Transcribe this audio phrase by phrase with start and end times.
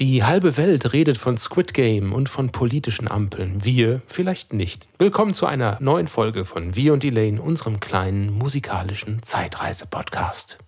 [0.00, 3.64] Die halbe Welt redet von Squid Game und von politischen Ampeln.
[3.64, 4.88] Wir vielleicht nicht.
[5.00, 10.58] Willkommen zu einer neuen Folge von Wir und Elaine, unserem kleinen musikalischen Zeitreise-Podcast.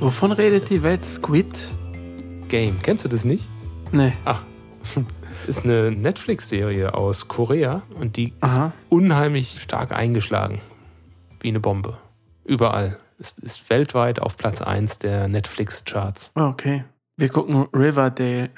[0.00, 1.68] Wovon redet die Welt Squid?
[2.48, 2.82] Game.
[2.82, 3.46] Kennst du das nicht?
[3.92, 4.12] Nee.
[4.24, 4.40] Ah.
[5.48, 8.72] Ist eine Netflix-Serie aus Korea und die ist Aha.
[8.90, 10.60] unheimlich stark eingeschlagen.
[11.40, 11.96] Wie eine Bombe.
[12.44, 12.98] Überall.
[13.18, 16.32] Ist, ist weltweit auf Platz 1 der Netflix-Charts.
[16.36, 16.84] Oh, Okay.
[17.16, 18.50] Wir gucken Riverdale.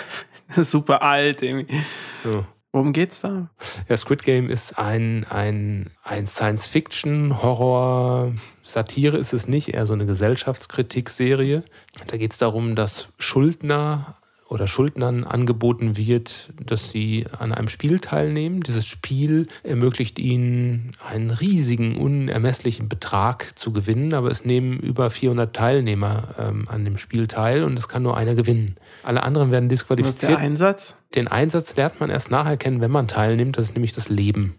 [0.56, 1.82] Super alt irgendwie.
[2.24, 2.44] So.
[2.72, 3.50] Worum geht's da?
[3.88, 9.92] Ja, Squid Game ist ein, ein, ein Science-Fiction, Horror, Satire ist es nicht, eher so
[9.92, 11.62] eine Gesellschaftskritik-Serie.
[12.06, 14.17] Da geht es darum, dass Schuldner
[14.48, 18.62] oder Schuldnern angeboten wird, dass sie an einem Spiel teilnehmen.
[18.62, 25.54] Dieses Spiel ermöglicht ihnen einen riesigen, unermesslichen Betrag zu gewinnen, aber es nehmen über 400
[25.54, 28.76] Teilnehmer ähm, an dem Spiel teil und es kann nur einer gewinnen.
[29.02, 30.32] Alle anderen werden Was ist disqualifiziert.
[30.32, 30.96] der Einsatz?
[31.14, 33.58] Den Einsatz lernt man erst nachher kennen, wenn man teilnimmt.
[33.58, 34.54] Das ist nämlich das Leben.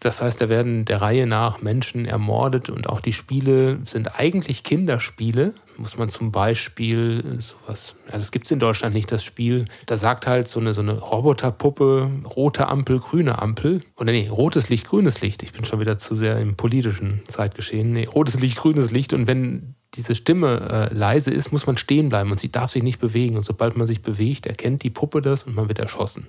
[0.00, 4.62] Das heißt, da werden der Reihe nach Menschen ermordet und auch die Spiele sind eigentlich
[4.62, 5.54] Kinderspiele.
[5.78, 9.66] Muss man zum Beispiel sowas, ja, das gibt es in Deutschland nicht, das Spiel.
[9.86, 13.80] Da sagt halt so eine, so eine Roboterpuppe, rote Ampel, grüne Ampel.
[13.96, 15.42] Oder nee, rotes Licht, grünes Licht.
[15.42, 17.92] Ich bin schon wieder zu sehr im politischen Zeitgeschehen.
[17.92, 19.12] Nee, rotes Licht, grünes Licht.
[19.12, 22.82] Und wenn diese Stimme äh, leise ist, muss man stehen bleiben und sie darf sich
[22.82, 23.36] nicht bewegen.
[23.36, 26.28] Und sobald man sich bewegt, erkennt die Puppe das und man wird erschossen.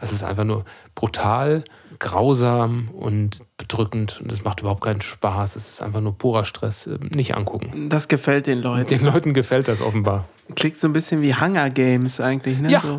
[0.00, 1.64] Es ist einfach nur brutal,
[1.98, 5.56] grausam und bedrückend und es macht überhaupt keinen Spaß.
[5.56, 6.86] Es ist einfach nur purer Stress.
[6.86, 7.88] Äh, Nicht angucken.
[7.88, 8.88] Das gefällt den Leuten.
[8.88, 10.24] Den Leuten gefällt das offenbar.
[10.54, 12.70] Klingt so ein bisschen wie Hunger Games eigentlich, ne?
[12.70, 12.80] Ja.
[12.80, 12.98] So.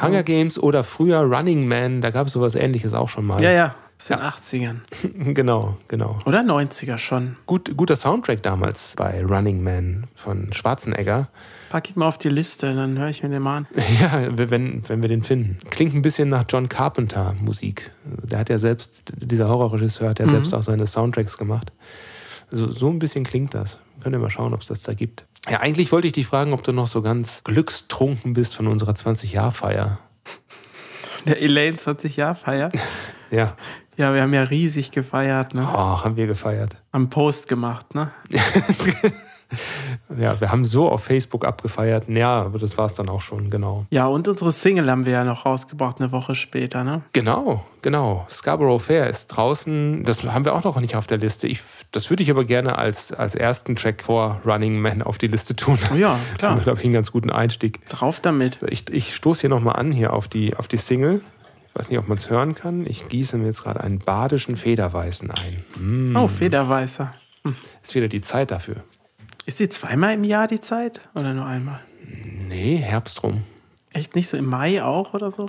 [0.00, 3.42] Hunger Games oder früher Running Man, da gab es sowas ähnliches auch schon mal.
[3.42, 3.74] Ja, ja.
[4.10, 4.76] Aus den 80ern.
[5.32, 6.18] Genau, genau.
[6.26, 7.36] Oder 90er schon.
[7.46, 11.28] Gut, guter Soundtrack damals bei Running Man von Schwarzenegger.
[11.70, 13.66] Pack ihn mal auf die Liste, dann höre ich mir den mal an.
[14.00, 15.58] Ja, wenn, wenn wir den finden.
[15.70, 17.92] Klingt ein bisschen nach John Carpenter Musik.
[18.04, 21.72] Der hat ja selbst, dieser Horrorregisseur hat ja selbst auch seine Soundtracks gemacht.
[22.50, 23.78] Also so ein bisschen klingt das.
[24.02, 25.26] Könnt ihr mal schauen, ob es das da gibt.
[25.48, 28.92] Ja, eigentlich wollte ich dich fragen, ob du noch so ganz glückstrunken bist von unserer
[28.92, 29.98] 20-Jahr-Feier.
[31.26, 32.72] Der Elaine 20 Jahre Feier.
[33.32, 33.56] Ja,
[33.96, 35.68] Ja, wir haben ja riesig gefeiert, ne?
[35.70, 36.76] oh, haben wir gefeiert.
[36.92, 38.10] Am Post gemacht, ne?
[40.18, 42.08] Ja, wir haben so auf Facebook abgefeiert.
[42.08, 43.86] Ja, aber das war es dann auch schon, genau.
[43.90, 47.02] Ja, und unsere Single haben wir ja noch rausgebracht, eine Woche später, ne?
[47.12, 48.26] Genau, genau.
[48.30, 50.04] Scarborough Fair ist draußen.
[50.04, 51.46] Das haben wir auch noch nicht auf der Liste.
[51.48, 51.60] Ich,
[51.92, 55.54] das würde ich aber gerne als, als ersten Track vor Running Man auf die Liste
[55.56, 55.78] tun.
[55.92, 56.60] Oh ja, Da haben wir, klar.
[56.60, 57.86] glaube ich, einen ganz guten Einstieg.
[57.88, 58.58] Drauf damit.
[58.68, 61.20] Ich, ich stoße hier nochmal an, hier auf die, auf die Single.
[61.74, 62.86] Ich weiß nicht, ob man es hören kann.
[62.86, 65.64] Ich gieße mir jetzt gerade einen badischen Federweißen ein.
[65.76, 67.14] Mm, Oh, Federweißer.
[67.82, 68.84] ist wieder die Zeit dafür.
[69.46, 71.00] Ist die zweimal im Jahr die Zeit?
[71.14, 71.80] Oder nur einmal?
[72.24, 73.42] Nee, Herbst rum.
[73.90, 75.48] Echt nicht so im Mai auch oder so?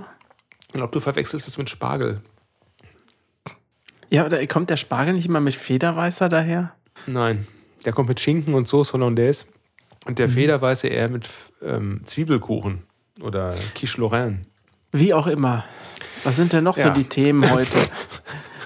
[0.67, 2.21] Ich glaube, du verwechselst es mit Spargel.
[4.09, 6.73] Ja, oder kommt der Spargel nicht immer mit Federweißer daher?
[7.05, 7.45] Nein,
[7.85, 9.45] der kommt mit Schinken und Sauce Hollandaise.
[10.05, 11.29] Und der Federweiße eher mit
[11.61, 12.83] ähm, Zwiebelkuchen
[13.21, 14.41] oder Quiche Lorraine.
[14.91, 15.63] Wie auch immer.
[16.23, 16.83] Was sind denn noch Ja.
[16.85, 17.77] so die Themen heute?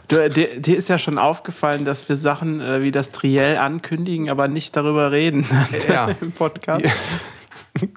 [0.08, 4.30] Du, dir, dir ist ja schon aufgefallen, dass wir Sachen äh, wie das Triell ankündigen,
[4.30, 5.46] aber nicht darüber reden
[5.90, 6.10] Ja.
[6.22, 6.86] im Podcast.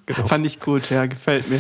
[0.05, 0.27] Genau.
[0.27, 1.59] Fand ich gut, ja, gefällt mir.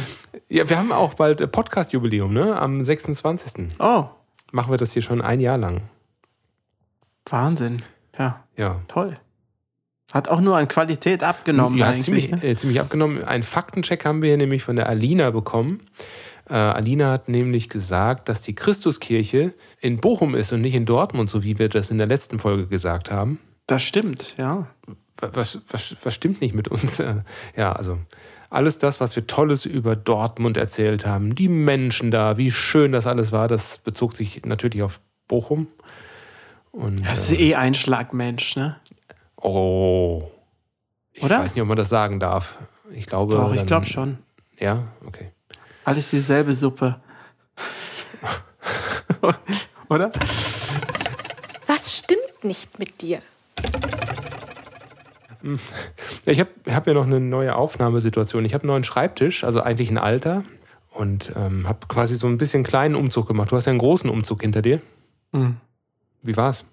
[0.50, 2.54] Ja, wir haben auch bald äh, Podcast-Jubiläum, ne?
[2.54, 3.68] Am 26.
[3.78, 4.04] Oh,
[4.52, 5.80] Machen wir das hier schon ein Jahr lang.
[7.24, 7.82] Wahnsinn.
[8.18, 8.80] Ja, Ja.
[8.88, 9.16] toll.
[10.12, 11.78] Hat auch nur an Qualität abgenommen.
[11.78, 12.42] ja, eigentlich, ziemlich, ne?
[12.44, 13.24] äh, ziemlich abgenommen.
[13.24, 15.80] Einen Faktencheck haben wir hier nämlich von der Alina bekommen.
[16.50, 21.30] Äh, Alina hat nämlich gesagt, dass die Christuskirche in Bochum ist und nicht in Dortmund,
[21.30, 23.38] so wie wir das in der letzten Folge gesagt haben.
[23.66, 24.66] Das stimmt, ja.
[25.20, 26.98] Was, was, was stimmt nicht mit uns?
[26.98, 27.16] Äh,
[27.56, 27.98] Ja, also
[28.48, 33.06] alles das, was wir Tolles über Dortmund erzählt haben, die Menschen da, wie schön das
[33.06, 35.68] alles war, das bezog sich natürlich auf Bochum.
[36.72, 38.76] Und, Das äh, ist eh Einschlagmensch, ne?
[39.36, 40.30] oh,
[41.12, 41.38] ich Oder?
[41.38, 42.58] weiß nicht, ob man das sagen darf.
[42.92, 43.34] Ich glaube.
[43.34, 44.18] Doch, ich glaube schon.
[44.58, 45.30] Ja, okay.
[45.91, 47.01] Alles dieselbe Suppe.
[49.89, 50.13] Oder?
[51.66, 53.19] Was stimmt nicht mit dir?
[56.27, 58.45] Ich habe hab ja noch eine neue Aufnahmesituation.
[58.45, 60.45] Ich habe einen neuen Schreibtisch, also eigentlich ein alter.
[60.91, 63.51] Und ähm, habe quasi so ein bisschen kleinen Umzug gemacht.
[63.51, 64.81] Du hast ja einen großen Umzug hinter dir.
[65.33, 65.57] Hm.
[66.22, 66.66] Wie war's?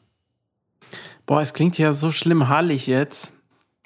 [1.26, 3.34] Boah, es klingt ja so schlimm hallig jetzt.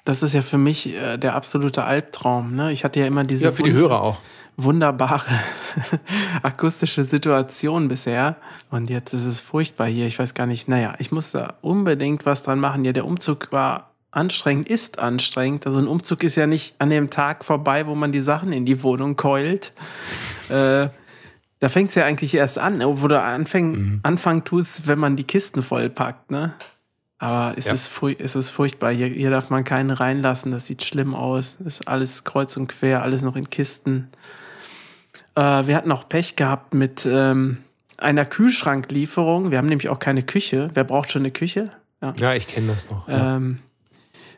[0.04, 2.54] Das ist ja für mich äh, der absolute Albtraum.
[2.54, 2.70] Ne?
[2.70, 4.18] Ich hatte ja immer diese Ja, für die Hörer auch.
[4.56, 5.40] Wunderbare
[6.42, 8.36] akustische Situation bisher.
[8.70, 10.06] Und jetzt ist es furchtbar hier.
[10.06, 12.84] Ich weiß gar nicht, naja, ich muss da unbedingt was dran machen.
[12.84, 15.66] Ja, der Umzug war anstrengend, ist anstrengend.
[15.66, 18.66] Also ein Umzug ist ja nicht an dem Tag vorbei, wo man die Sachen in
[18.66, 19.72] die Wohnung keult.
[20.48, 20.88] äh,
[21.58, 24.00] da fängt es ja eigentlich erst an, wo du anfäng, mhm.
[24.02, 26.54] anfangen tust, wenn man die Kisten vollpackt, ne?
[27.22, 27.72] Aber es, ja.
[27.74, 27.88] ist,
[28.18, 28.90] es ist furchtbar.
[28.90, 30.50] Hier, hier darf man keinen reinlassen.
[30.50, 31.58] Das sieht schlimm aus.
[31.64, 34.08] Ist alles kreuz und quer, alles noch in Kisten.
[35.34, 37.58] Äh, wir hatten auch Pech gehabt mit ähm,
[37.96, 39.50] einer Kühlschranklieferung.
[39.50, 40.68] Wir haben nämlich auch keine Küche.
[40.74, 41.70] Wer braucht schon eine Küche?
[42.00, 43.08] Ja, ja ich kenne das noch.
[43.08, 43.36] Ja.
[43.36, 43.58] Ähm,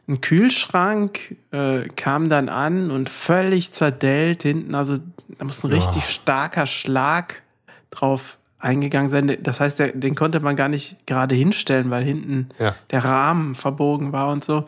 [0.06, 4.74] ein Kühlschrank äh, kam dann an und völlig zerdellt hinten.
[4.74, 4.98] Also
[5.38, 7.42] da muss ein richtig starker Schlag
[7.90, 9.38] drauf eingegangen sein.
[9.42, 12.74] Das heißt, der, den konnte man gar nicht gerade hinstellen, weil hinten ja.
[12.90, 14.66] der Rahmen verbogen war und so.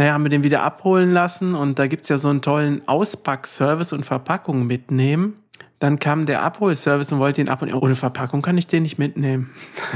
[0.00, 2.80] Naja, haben wir den wieder abholen lassen und da gibt es ja so einen tollen
[2.88, 5.36] Auspackservice und Verpackung mitnehmen.
[5.78, 7.74] Dann kam der Abholservice und wollte ihn abholen.
[7.74, 9.50] Ohne Verpackung kann ich den nicht mitnehmen.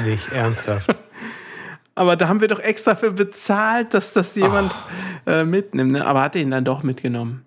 [0.04, 0.94] Nicht ernsthaft.
[1.94, 4.74] Aber da haben wir doch extra für bezahlt, dass das jemand
[5.26, 5.92] äh, mitnimmt.
[5.92, 6.06] Ne?
[6.06, 7.46] Aber hat er ihn dann doch mitgenommen,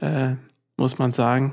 [0.00, 0.30] äh,
[0.78, 1.52] muss man sagen.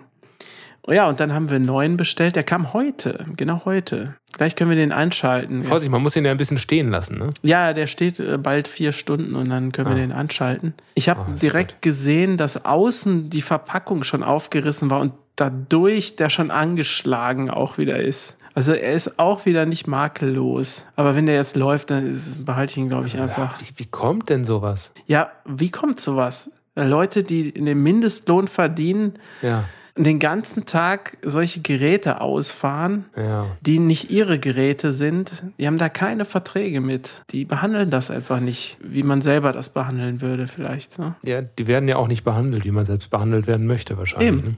[0.89, 2.35] Oh ja, und dann haben wir einen neuen bestellt.
[2.35, 4.15] Der kam heute, genau heute.
[4.33, 5.61] Gleich können wir den einschalten.
[5.61, 7.29] Vorsicht, man muss ihn ja ein bisschen stehen lassen, ne?
[7.43, 9.91] Ja, der steht äh, bald vier Stunden und dann können ah.
[9.91, 10.73] wir den anschalten.
[10.95, 11.81] Ich habe oh, direkt gut.
[11.83, 17.99] gesehen, dass außen die Verpackung schon aufgerissen war und dadurch der schon angeschlagen auch wieder
[17.99, 18.37] ist.
[18.55, 20.85] Also er ist auch wieder nicht makellos.
[20.95, 23.61] Aber wenn der jetzt läuft, dann ist, behalte ich ihn, glaube ich, einfach.
[23.61, 24.91] Ja, wie, wie kommt denn sowas?
[25.05, 26.49] Ja, wie kommt sowas?
[26.73, 29.13] Leute, die den Mindestlohn verdienen,
[29.43, 29.65] ja
[30.03, 33.45] den ganzen Tag solche Geräte ausfahren, ja.
[33.61, 35.31] die nicht ihre Geräte sind.
[35.59, 37.23] Die haben da keine Verträge mit.
[37.31, 40.99] Die behandeln das einfach nicht, wie man selber das behandeln würde, vielleicht.
[40.99, 41.15] Ne?
[41.23, 44.29] Ja, die werden ja auch nicht behandelt, wie man selbst behandelt werden möchte, wahrscheinlich.
[44.29, 44.37] Eben.
[44.37, 44.55] Ne?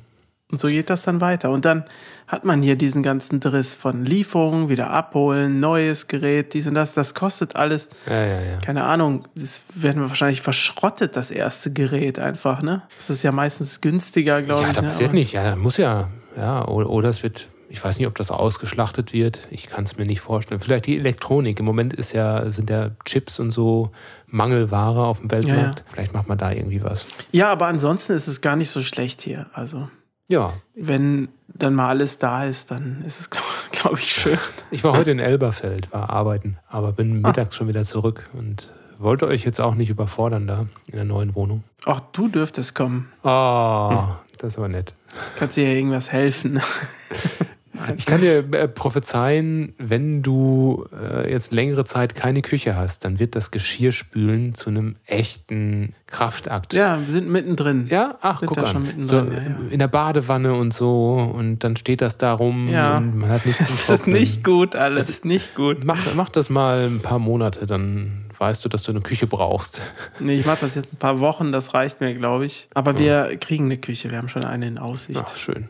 [0.52, 1.50] Und so geht das dann weiter.
[1.50, 1.86] Und dann
[2.28, 6.94] hat man hier diesen ganzen Driss von Lieferungen, wieder abholen, neues Gerät, dies und das.
[6.94, 7.88] Das kostet alles.
[8.08, 8.58] Ja, ja, ja.
[8.60, 9.28] Keine Ahnung.
[9.36, 12.84] Das werden wir wahrscheinlich verschrottet, das erste Gerät einfach, ne?
[12.98, 14.68] Das ist ja meistens günstiger, glaube ich.
[14.68, 14.88] Ja, da ne?
[14.90, 15.34] passiert nicht.
[15.34, 16.10] Ja, muss ja.
[16.38, 19.48] Ja, oder, oder es wird ich weiß nicht, ob das ausgeschlachtet wird.
[19.50, 20.60] Ich kann es mir nicht vorstellen.
[20.60, 21.58] Vielleicht die Elektronik.
[21.60, 23.92] Im Moment ist ja, sind ja Chips und so
[24.28, 25.80] Mangelware auf dem Weltmarkt.
[25.80, 25.92] Ja, ja.
[25.92, 27.06] Vielleicht macht man da irgendwie was.
[27.32, 29.50] Ja, aber ansonsten ist es gar nicht so schlecht hier.
[29.54, 29.88] Also.
[30.32, 30.54] Ja.
[30.76, 34.38] Wenn dann mal alles da ist, dann ist es, glaube glaub ich, schön.
[34.72, 37.28] Ich war heute in Elberfeld, war arbeiten, aber bin ah.
[37.28, 37.58] mittags ah.
[37.58, 41.66] schon wieder zurück und wollte euch jetzt auch nicht überfordern da in der neuen Wohnung.
[41.86, 43.12] Ach, du dürftest kommen.
[43.24, 44.08] Oh, hm.
[44.38, 44.94] das ist aber nett.
[45.38, 46.62] Kannst dir ja irgendwas helfen.
[47.98, 53.20] Ich kann dir äh, prophezeien, wenn du äh, jetzt längere Zeit keine Küche hast, dann
[53.20, 56.74] wird das Geschirrspülen zu einem echten Kraftakt.
[56.74, 57.86] Ja, wir sind mittendrin.
[57.88, 58.88] Ja, ach, sind guck an.
[59.02, 59.32] So, ja, ja.
[59.70, 62.98] In der Badewanne und so und dann steht das da rum ja.
[62.98, 65.84] und man hat nichts zum Das ist nicht gut, alles ist nicht gut.
[65.84, 69.82] Mach, mach das mal ein paar Monate, dann weißt du, dass du eine Küche brauchst.
[70.20, 72.68] Nee, ich mache das jetzt ein paar Wochen, das reicht mir, glaube ich.
[72.74, 75.24] Aber wir kriegen eine Küche, wir haben schon eine in Aussicht.
[75.26, 75.68] Ach, schön.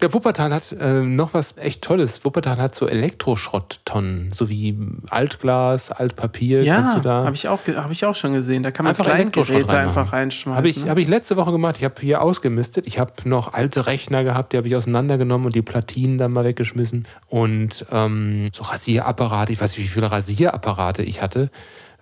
[0.00, 2.24] Der Wuppertal hat äh, noch was echt Tolles.
[2.24, 4.76] Wuppertal hat so Elektroschrotttonnen, so wie
[5.08, 6.64] Altglas, Altpapier.
[6.64, 8.64] Ja, habe ich, auch, hab ich auch schon gesehen.
[8.64, 10.56] Da kann man einfach Kleingeräte einfach reinschmeißen.
[10.56, 10.90] Habe ich, ne?
[10.90, 11.76] hab ich letzte Woche gemacht.
[11.78, 12.86] Ich habe hier ausgemistet.
[12.86, 16.44] Ich habe noch alte Rechner gehabt, die habe ich auseinandergenommen und die Platinen dann mal
[16.44, 17.06] weggeschmissen.
[17.28, 21.50] Und ähm, so Rasierapparate, ich weiß nicht, wie viele Rasierapparate ich hatte.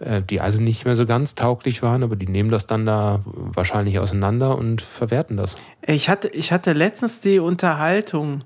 [0.02, 3.21] Äh, die alle nicht mehr so ganz tauglich waren, aber die nehmen das dann da
[3.25, 5.54] wahrscheinlich auseinander und verwerten das.
[5.87, 8.40] Ich hatte, ich hatte letztens die Unterhaltung,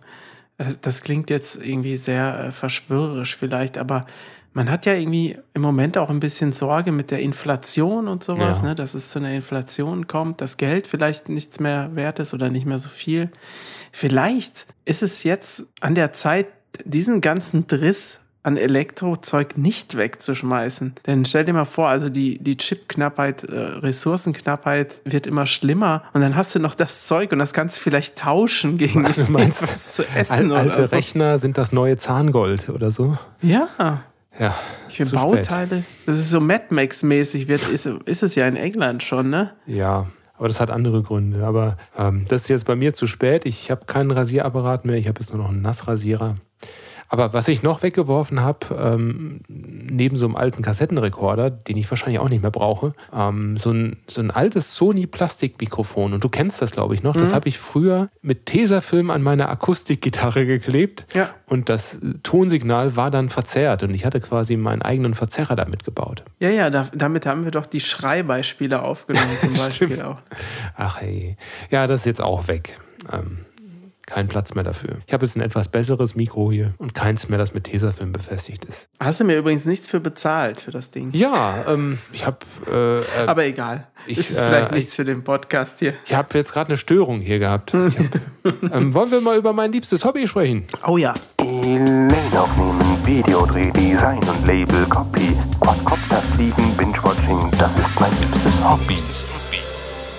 [0.82, 4.06] das klingt jetzt irgendwie sehr äh, verschwörerisch vielleicht, aber
[4.52, 8.60] man hat ja irgendwie im Moment auch ein bisschen Sorge mit der Inflation und sowas,
[8.60, 8.68] ja.
[8.68, 12.50] ne, dass es zu einer Inflation kommt, dass Geld vielleicht nichts mehr wert ist oder
[12.50, 13.30] nicht mehr so viel.
[13.92, 16.48] Vielleicht ist es jetzt an der Zeit,
[16.84, 20.94] diesen ganzen Driss an Elektrozeug nicht wegzuschmeißen.
[21.06, 26.20] Denn stell dir mal vor, also die, die Chipknappheit, äh, Ressourcenknappheit wird immer schlimmer und
[26.20, 29.62] dann hast du noch das Zeug und das kannst du vielleicht tauschen gegen du meinst,
[29.62, 30.52] was zu essen.
[30.52, 30.94] Al alte so.
[30.94, 33.18] Rechner sind das neue Zahngold oder so?
[33.42, 34.04] Ja.
[34.38, 34.54] Ja.
[34.88, 35.84] Ich finde Bauteile, spät.
[36.06, 39.52] das ist so Mad Max-mäßig, ist, ist es ja in England schon, ne?
[39.66, 40.06] Ja.
[40.38, 41.44] Aber das hat andere Gründe.
[41.44, 43.46] Aber ähm, das ist jetzt bei mir zu spät.
[43.46, 44.96] Ich habe keinen Rasierapparat mehr.
[44.96, 46.36] Ich habe jetzt nur noch einen Nassrasierer.
[47.08, 52.18] Aber was ich noch weggeworfen habe, ähm, neben so einem alten Kassettenrekorder, den ich wahrscheinlich
[52.18, 56.12] auch nicht mehr brauche, ähm, so, ein, so ein altes Sony-Plastikmikrofon.
[56.12, 57.14] Und du kennst das, glaube ich, noch.
[57.14, 57.20] Mhm.
[57.20, 61.06] Das habe ich früher mit Tesafilm an meine Akustikgitarre geklebt.
[61.14, 61.30] Ja.
[61.46, 63.82] Und das Tonsignal war dann verzerrt.
[63.82, 66.24] Und ich hatte quasi meinen eigenen Verzerrer damit gebaut.
[66.40, 70.18] Ja, ja, da, damit haben wir doch die Schreibeispiele aufgenommen, zum Beispiel auch.
[70.76, 71.36] Ach hey.
[71.70, 72.78] Ja, das ist jetzt auch weg.
[73.12, 73.45] Ähm,
[74.06, 74.98] keinen Platz mehr dafür.
[75.06, 78.64] Ich habe jetzt ein etwas besseres Mikro hier und keins mehr, das mit Tesafilm befestigt
[78.64, 78.88] ist.
[79.00, 81.10] Hast du mir übrigens nichts für bezahlt für das Ding?
[81.12, 82.38] Ja, ähm, ich habe.
[82.70, 83.88] Äh, äh, Aber egal.
[84.06, 85.94] Ich, ist es vielleicht äh, nichts für den Podcast hier.
[86.06, 87.74] ich habe jetzt gerade eine Störung hier gehabt.
[87.74, 90.66] Ich hab, ähm, wollen wir mal über mein liebstes Hobby sprechen?
[90.86, 91.12] Oh ja.
[91.40, 98.96] E-Mail aufnehmen, Videodreh, Design und Label, Copy, Quadcopter fliegen, Binge-Watching, das ist mein liebstes Hobby.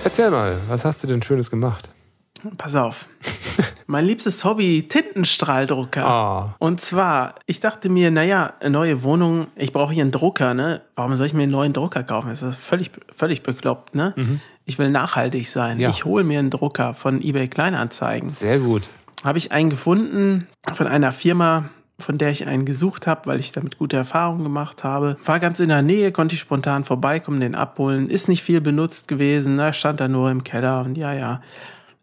[0.04, 1.88] Erzähl mal, was hast du denn Schönes gemacht?
[2.56, 3.08] Pass auf.
[3.88, 6.04] Mein liebstes Hobby, Tintenstrahldrucker.
[6.06, 6.54] Ah.
[6.58, 10.82] Und zwar, ich dachte mir, naja, eine neue Wohnung, ich brauche hier einen Drucker, ne?
[10.94, 12.28] Warum soll ich mir einen neuen Drucker kaufen?
[12.28, 14.12] Das ist völlig, völlig bekloppt, ne?
[14.66, 15.78] Ich will nachhaltig sein.
[15.78, 15.82] Mhm.
[15.82, 15.90] Ja.
[15.90, 18.28] Ich hole mir einen Drucker von eBay Kleinanzeigen.
[18.28, 18.88] Sehr gut.
[19.24, 23.52] habe ich einen gefunden von einer Firma, von der ich einen gesucht habe, weil ich
[23.52, 25.16] damit gute Erfahrungen gemacht habe.
[25.24, 28.10] War ganz in der Nähe, konnte ich spontan vorbeikommen, den abholen.
[28.10, 29.72] Ist nicht viel benutzt gewesen, ne?
[29.72, 31.40] stand da nur im Keller und ja, ja.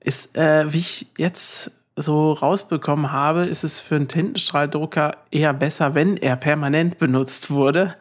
[0.06, 5.96] Ist, äh, wie ich jetzt so rausbekommen habe, ist es für einen Tintenstrahldrucker eher besser,
[5.96, 7.96] wenn er permanent benutzt wurde.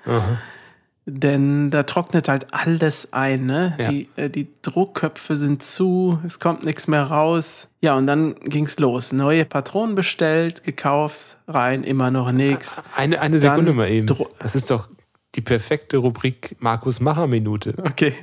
[1.06, 3.74] Denn da trocknet halt alles ein, ne?
[3.78, 3.88] Ja.
[3.90, 7.68] Die, äh, die Druckköpfe sind zu, es kommt nichts mehr raus.
[7.82, 9.12] Ja, und dann ging's los.
[9.12, 12.82] Neue Patronen bestellt, gekauft, rein, immer noch nichts.
[12.96, 14.06] Eine, eine Sekunde Dann mal eben.
[14.06, 14.88] Dro- Das ist doch
[15.34, 17.74] die perfekte Rubrik Markus Macher Minute.
[17.84, 18.14] Okay.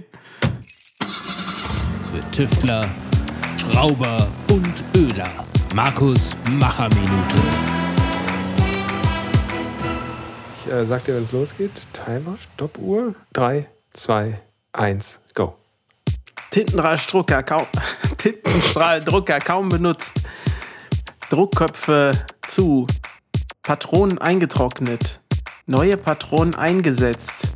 [0.99, 2.89] Für Tüftler,
[3.61, 5.29] Schrauber und Öler.
[5.75, 7.37] Markus Macherminute.
[10.55, 11.71] Ich äh, sag dir, wenn es losgeht.
[11.93, 13.13] Timer, Stoppuhr.
[13.33, 14.41] 3, 2,
[14.73, 15.55] 1, go.
[16.49, 17.67] Tintenstrahldrucker kaum,
[18.17, 20.15] Tintenstrahldrucker kaum benutzt.
[21.29, 22.13] Druckköpfe
[22.47, 22.87] zu.
[23.61, 25.21] Patronen eingetrocknet.
[25.67, 27.49] Neue Patronen eingesetzt.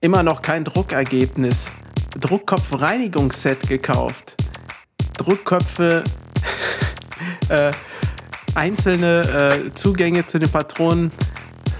[0.00, 1.70] Immer noch kein Druckergebnis.
[2.18, 4.36] Druckkopfreinigungsset gekauft.
[5.18, 6.02] Druckköpfe,
[7.48, 7.72] äh,
[8.54, 9.22] einzelne
[9.68, 11.10] äh, Zugänge zu den Patronen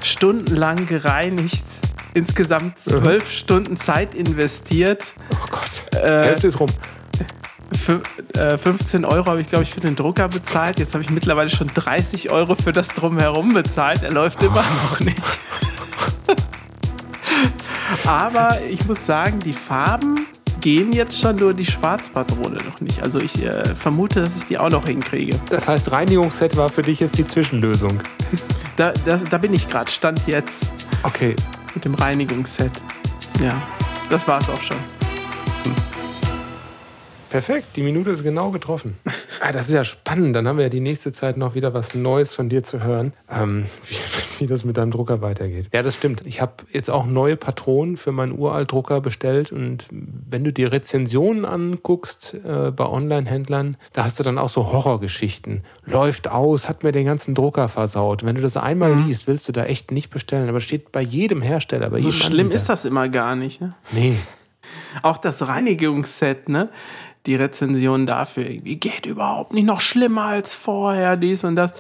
[0.03, 1.65] stundenlang gereinigt.
[2.15, 5.13] Insgesamt zwölf Stunden Zeit investiert.
[5.35, 6.03] Oh Gott.
[6.03, 6.69] Hälfte ist rum.
[7.75, 8.01] Fü-
[8.39, 10.79] äh, 15 Euro habe ich, glaube ich, für den Drucker bezahlt.
[10.79, 14.03] Jetzt habe ich mittlerweile schon 30 Euro für das Drumherum bezahlt.
[14.03, 15.21] Er läuft immer noch nicht.
[18.07, 20.27] Aber ich muss sagen, die Farben
[20.61, 23.03] gehen jetzt schon nur die Schwarzpatrone noch nicht.
[23.03, 25.39] Also ich äh, vermute, dass ich die auch noch hinkriege.
[25.51, 28.01] Das heißt, Reinigungsset war für dich jetzt die Zwischenlösung.
[28.77, 29.91] Da, da, da bin ich gerade.
[29.91, 30.71] Stand jetzt
[31.03, 31.35] Okay.
[31.75, 32.71] mit dem Reinigungsset.
[33.43, 33.63] Ja,
[34.11, 34.77] das war es auch schon.
[37.31, 38.97] Perfekt, die Minute ist genau getroffen.
[39.41, 40.37] Ah, das ist ja spannend.
[40.37, 43.13] Dann haben wir ja die nächste Zeit noch wieder was Neues von dir zu hören,
[43.31, 43.65] ähm,
[44.41, 45.69] wie, das mit deinem Drucker weitergeht.
[45.73, 46.27] Ja, das stimmt.
[46.27, 49.53] Ich habe jetzt auch neue Patronen für meinen Uralt-Drucker bestellt.
[49.53, 54.73] Und wenn du dir Rezensionen anguckst äh, bei Online-Händlern, da hast du dann auch so
[54.73, 55.63] Horrorgeschichten.
[55.85, 58.25] Läuft aus, hat mir den ganzen Drucker versaut.
[58.25, 60.49] Wenn du das einmal liest, willst du da echt nicht bestellen.
[60.49, 62.57] Aber steht bei jedem Hersteller, bei So jedem schlimm Anbieter.
[62.57, 63.61] ist das immer gar nicht.
[63.61, 63.75] Ne?
[63.93, 64.17] Nee.
[65.03, 66.71] Auch das Reinigungsset, ne?
[67.27, 71.75] Die Rezension dafür, irgendwie geht überhaupt nicht noch schlimmer als vorher, dies und das.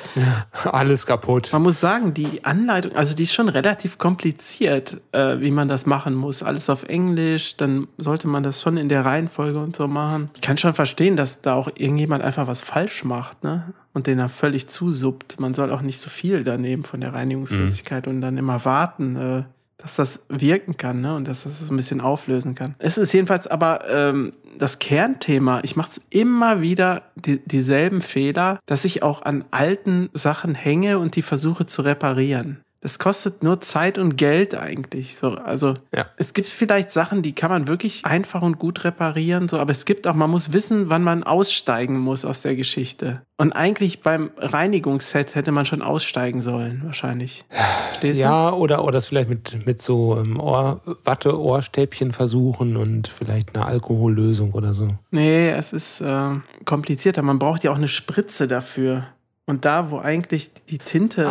[0.64, 1.50] Alles kaputt.
[1.52, 5.86] Man muss sagen, die Anleitung, also die ist schon relativ kompliziert, äh, wie man das
[5.86, 6.42] machen muss.
[6.42, 10.30] Alles auf Englisch, dann sollte man das schon in der Reihenfolge und so machen.
[10.34, 13.72] Ich kann schon verstehen, dass da auch irgendjemand einfach was falsch macht, ne?
[13.92, 15.40] Und den er völlig zusuppt.
[15.40, 19.42] Man soll auch nicht so viel daneben von der Reinigungsflüssigkeit und dann immer warten, äh,
[19.86, 21.14] dass das wirken kann ne?
[21.14, 22.74] und dass das so ein bisschen auflösen kann.
[22.80, 25.60] Es ist jedenfalls aber ähm, das Kernthema.
[25.62, 30.98] Ich mache es immer wieder die, dieselben Fehler, dass ich auch an alten Sachen hänge
[30.98, 32.62] und die versuche zu reparieren.
[32.86, 35.18] Das kostet nur Zeit und Geld eigentlich.
[35.18, 36.06] So, also Ja.
[36.18, 39.86] es gibt vielleicht Sachen, die kann man wirklich einfach und gut reparieren, so, aber es
[39.86, 43.22] gibt auch, man muss wissen, wann man aussteigen muss aus der Geschichte.
[43.38, 47.44] Und eigentlich beim Reinigungsset hätte man schon aussteigen sollen, wahrscheinlich.
[47.88, 48.24] Verstehst du?
[48.24, 53.66] Ja, oder, oder das vielleicht mit, mit so ähm, Ohr, Watte-Ohrstäbchen versuchen und vielleicht eine
[53.66, 54.90] Alkohollösung oder so.
[55.10, 56.28] Nee, es ist äh,
[56.64, 57.22] komplizierter.
[57.22, 59.06] Man braucht ja auch eine Spritze dafür.
[59.46, 61.30] Und da, wo eigentlich die Tinte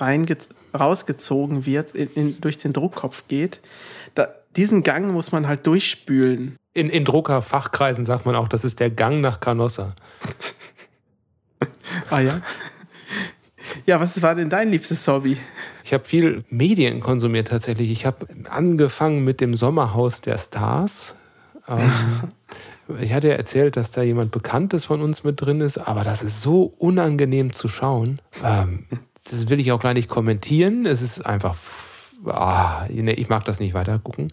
[0.00, 0.36] reinge
[0.78, 3.60] rausgezogen wird, in, in, durch den Druckkopf geht,
[4.16, 6.56] da, diesen Gang muss man halt durchspülen.
[6.72, 9.94] In, in Druckerfachkreisen sagt man auch, das ist der Gang nach Canossa.
[12.10, 12.40] Ah ja?
[13.86, 15.36] Ja, was war denn dein liebstes Hobby?
[15.84, 17.90] Ich habe viel Medien konsumiert tatsächlich.
[17.90, 21.14] Ich habe angefangen mit dem Sommerhaus der Stars.
[21.68, 21.80] Ähm,
[23.00, 26.22] ich hatte ja erzählt, dass da jemand Bekanntes von uns mit drin ist, aber das
[26.22, 28.20] ist so unangenehm zu schauen.
[28.44, 28.84] Ähm,
[29.30, 30.86] das will ich auch gar nicht kommentieren.
[30.86, 31.56] Es ist einfach,
[32.26, 34.32] ah, nee, ich mag das nicht weiter gucken.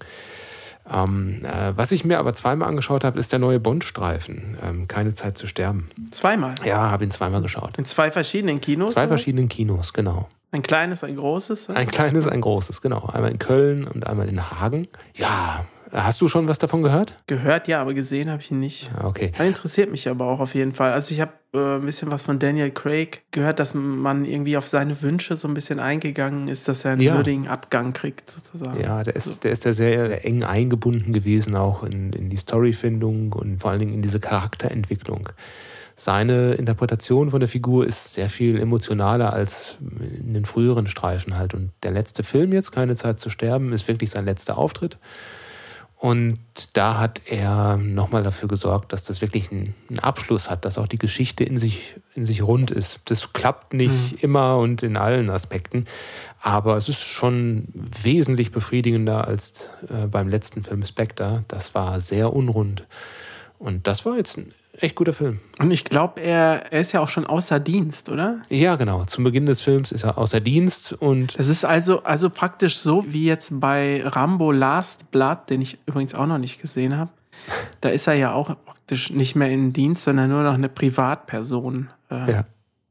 [0.91, 4.57] Ähm, äh, was ich mir aber zweimal angeschaut habe, ist der neue Bond-Streifen.
[4.61, 5.89] Ähm, Keine Zeit zu sterben.
[6.11, 6.55] Zweimal.
[6.65, 7.77] Ja, habe ihn zweimal geschaut.
[7.77, 8.93] In zwei verschiedenen Kinos.
[8.93, 9.09] Zwei oder?
[9.09, 10.27] verschiedenen Kinos, genau.
[10.51, 11.69] Ein kleines, ein großes.
[11.69, 13.05] Ein kleines, ein großes, genau.
[13.05, 14.89] Einmal in Köln und einmal in Hagen.
[15.15, 17.15] Ja, hast du schon was davon gehört?
[17.27, 18.89] Gehört ja, aber gesehen habe ich ihn nicht.
[18.95, 19.31] Ja, okay.
[19.37, 20.91] Er interessiert mich aber auch auf jeden Fall.
[20.93, 24.67] Also ich habe äh, ein bisschen was von Daniel Craig gehört, dass man irgendwie auf
[24.67, 27.15] seine Wünsche so ein bisschen eingegangen ist, dass er einen Ja.
[27.15, 28.79] würdigen Abgang kriegt sozusagen.
[28.81, 33.33] Ja, der ist, der ist da sehr eng eingebunden gewesen, auch in, in die Storyfindung
[33.33, 35.29] und vor allen Dingen in diese Charakterentwicklung.
[35.97, 39.77] Seine Interpretation von der Figur ist sehr viel emotionaler als
[40.19, 41.53] in den früheren Streifen halt.
[41.53, 44.97] Und der letzte Film jetzt, Keine Zeit zu sterben, ist wirklich sein letzter Auftritt.
[46.01, 46.39] Und
[46.73, 50.97] da hat er nochmal dafür gesorgt, dass das wirklich einen, Abschluss hat, dass auch die
[50.97, 53.01] Geschichte in sich, in sich rund ist.
[53.05, 55.85] Das klappt nicht immer und in allen Aspekten,
[56.41, 61.43] aber es ist schon wesentlich befriedigender als äh, beim letzten Film Spectre.
[61.47, 62.87] Das war sehr unrund.
[63.59, 65.39] Und das war jetzt ein echt guter Film.
[65.59, 68.41] Und ich glaube, er, er ist ja auch schon außer Dienst, oder?
[68.49, 69.03] Ja, genau.
[69.05, 73.05] Zum Beginn des Films ist er außer Dienst und Es ist also, also praktisch so
[73.07, 77.11] wie jetzt bei Rambo Last Blood, den ich übrigens auch noch nicht gesehen habe.
[77.79, 81.89] Da ist er ja auch praktisch nicht mehr in Dienst, sondern nur noch eine Privatperson.
[82.09, 82.45] Äh, ja.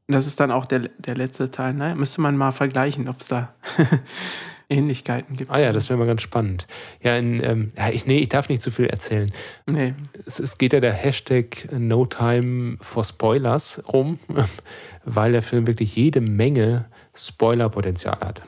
[0.07, 1.73] Das ist dann auch der, der letzte Teil.
[1.73, 1.95] Ne?
[1.95, 3.53] Müsste man mal vergleichen, ob es da
[4.71, 5.51] Ähnlichkeiten gibt.
[5.51, 6.65] Ah ja, das wäre mal ganz spannend.
[7.01, 9.31] Ja, in, ähm, ja ich, nee, ich darf nicht zu viel erzählen.
[9.65, 9.93] Nee.
[10.25, 14.17] Es, es geht ja der Hashtag No Time for Spoilers rum,
[15.05, 18.41] weil der Film wirklich jede Menge Spoilerpotenzial hat.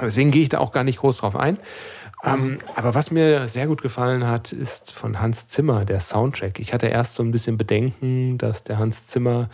[0.00, 1.58] Deswegen gehe ich da auch gar nicht groß drauf ein.
[2.24, 6.58] Ähm, aber was mir sehr gut gefallen hat, ist von Hans Zimmer der Soundtrack.
[6.58, 9.48] Ich hatte erst so ein bisschen Bedenken, dass der Hans Zimmer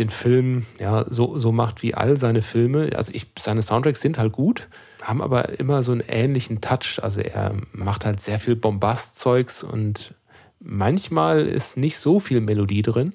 [0.00, 2.90] den Film ja so, so macht wie all seine Filme.
[2.96, 4.68] Also ich, seine Soundtracks sind halt gut,
[5.02, 6.98] haben aber immer so einen ähnlichen Touch.
[7.02, 10.14] Also er macht halt sehr viel Bombastzeugs und
[10.58, 13.14] manchmal ist nicht so viel Melodie drin.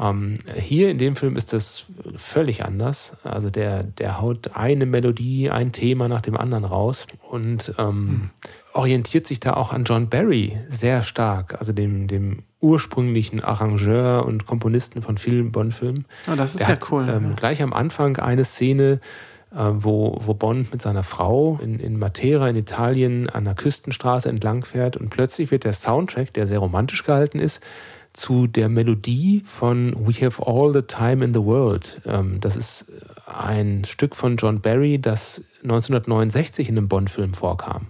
[0.00, 1.86] Ähm, hier in dem Film ist das
[2.16, 3.16] völlig anders.
[3.22, 8.30] Also der, der haut eine Melodie, ein Thema nach dem anderen raus und ähm,
[8.72, 14.46] orientiert sich da auch an John Barry sehr stark, also dem, dem ursprünglichen Arrangeur und
[14.46, 16.06] Komponisten von vielen Bond-Filmen.
[16.30, 17.06] Oh, das ist Der ja hat, cool.
[17.08, 19.00] Ähm, gleich am Anfang eine Szene,
[19.52, 24.28] äh, wo, wo Bond mit seiner Frau in, in Matera in Italien an der Küstenstraße
[24.28, 27.60] entlang fährt und plötzlich wird der Soundtrack, der sehr romantisch gehalten ist,
[28.14, 32.00] zu der Melodie von We Have All the Time in the World.
[32.06, 32.86] Ähm, das ist
[33.26, 37.88] ein Stück von John Barry, das 1969 in einem Bond-Film vorkam.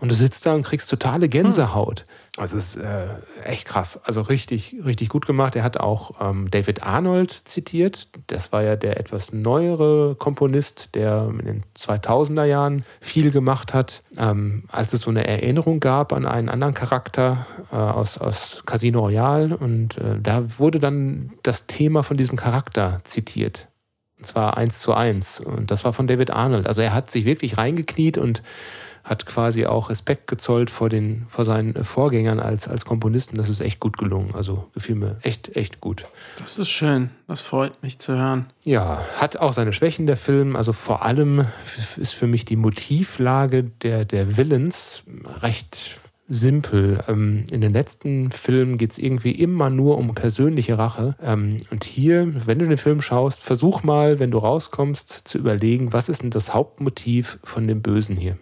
[0.00, 2.06] Und du sitzt da und kriegst totale Gänsehaut.
[2.38, 3.08] Also es ist äh,
[3.44, 4.00] echt krass.
[4.02, 5.56] Also richtig, richtig gut gemacht.
[5.56, 8.08] Er hat auch ähm, David Arnold zitiert.
[8.28, 14.02] Das war ja der etwas neuere Komponist, der in den 2000er Jahren viel gemacht hat.
[14.16, 19.00] Ähm, als es so eine Erinnerung gab an einen anderen Charakter äh, aus, aus Casino
[19.00, 19.54] Royale.
[19.54, 23.68] Und äh, da wurde dann das Thema von diesem Charakter zitiert.
[24.16, 25.40] Und zwar eins zu eins.
[25.40, 26.66] Und das war von David Arnold.
[26.66, 28.42] Also er hat sich wirklich reingekniet und
[29.10, 33.36] hat quasi auch Respekt gezollt vor, den, vor seinen Vorgängern als, als Komponisten.
[33.36, 34.36] Das ist echt gut gelungen.
[34.36, 36.06] Also gefiel mir echt, echt gut.
[36.38, 37.10] Das ist schön.
[37.26, 38.46] Das freut mich zu hören.
[38.64, 40.54] Ja, hat auch seine Schwächen, der Film.
[40.54, 41.46] Also vor allem
[41.96, 45.02] ist für mich die Motivlage der, der Villains
[45.42, 45.98] recht
[46.30, 46.98] simpel.
[47.08, 51.16] Ähm, in den letzten Filmen geht es irgendwie immer nur um persönliche Rache.
[51.22, 55.92] Ähm, und hier, wenn du den Film schaust, versuch mal, wenn du rauskommst, zu überlegen,
[55.92, 58.38] was ist denn das Hauptmotiv von dem Bösen hier?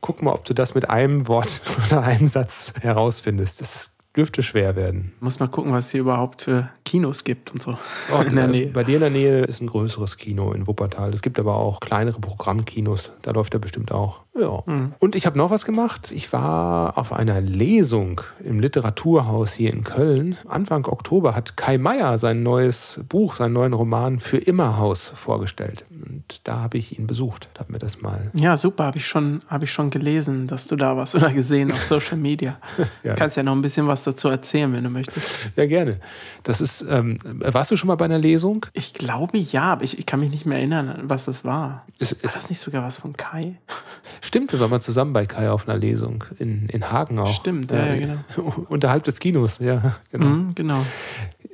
[0.00, 3.60] Guck mal, ob du das mit einem Wort oder einem Satz herausfindest.
[3.60, 5.12] Das dürfte schwer werden.
[5.20, 7.78] Muss mal gucken, was es hier überhaupt für Kinos gibt und so.
[8.12, 8.66] Oh, in der Nähe.
[8.68, 11.12] Bei dir in der Nähe ist ein größeres Kino in Wuppertal.
[11.14, 13.12] Es gibt aber auch kleinere Programmkinos.
[13.22, 14.22] Da läuft er bestimmt auch.
[14.38, 14.62] Ja.
[14.64, 14.94] Mhm.
[15.00, 16.12] Und ich habe noch was gemacht.
[16.12, 20.36] Ich war auf einer Lesung im Literaturhaus hier in Köln.
[20.48, 25.84] Anfang Oktober hat Kai Meier sein neues Buch, seinen neuen Roman Für immer Haus vorgestellt.
[25.90, 27.48] Und da habe ich ihn besucht.
[27.58, 28.30] Habe mir das mal.
[28.34, 28.84] Ja, super.
[28.84, 32.16] Habe ich, schon- hab ich schon gelesen, dass du da warst oder gesehen auf Social
[32.16, 32.58] Media.
[33.02, 33.14] Ja.
[33.14, 35.50] Kannst ja noch ein bisschen was dazu erzählen, wenn du möchtest.
[35.56, 36.00] Ja, gerne.
[36.42, 36.84] Das ist.
[36.88, 38.66] Ähm, warst du schon mal bei einer Lesung?
[38.74, 41.86] Ich glaube ja, aber ich, ich kann mich nicht mehr erinnern, was das war.
[41.98, 43.58] Es, Ist es, das nicht sogar was von Kai?
[44.20, 47.32] Stimmt, wir waren mal zusammen bei Kai auf einer Lesung in, in Hagen auch.
[47.32, 48.64] Stimmt, ja, ja, genau.
[48.68, 50.26] Unterhalb des Kinos, ja, genau.
[50.26, 50.84] Mhm, genau.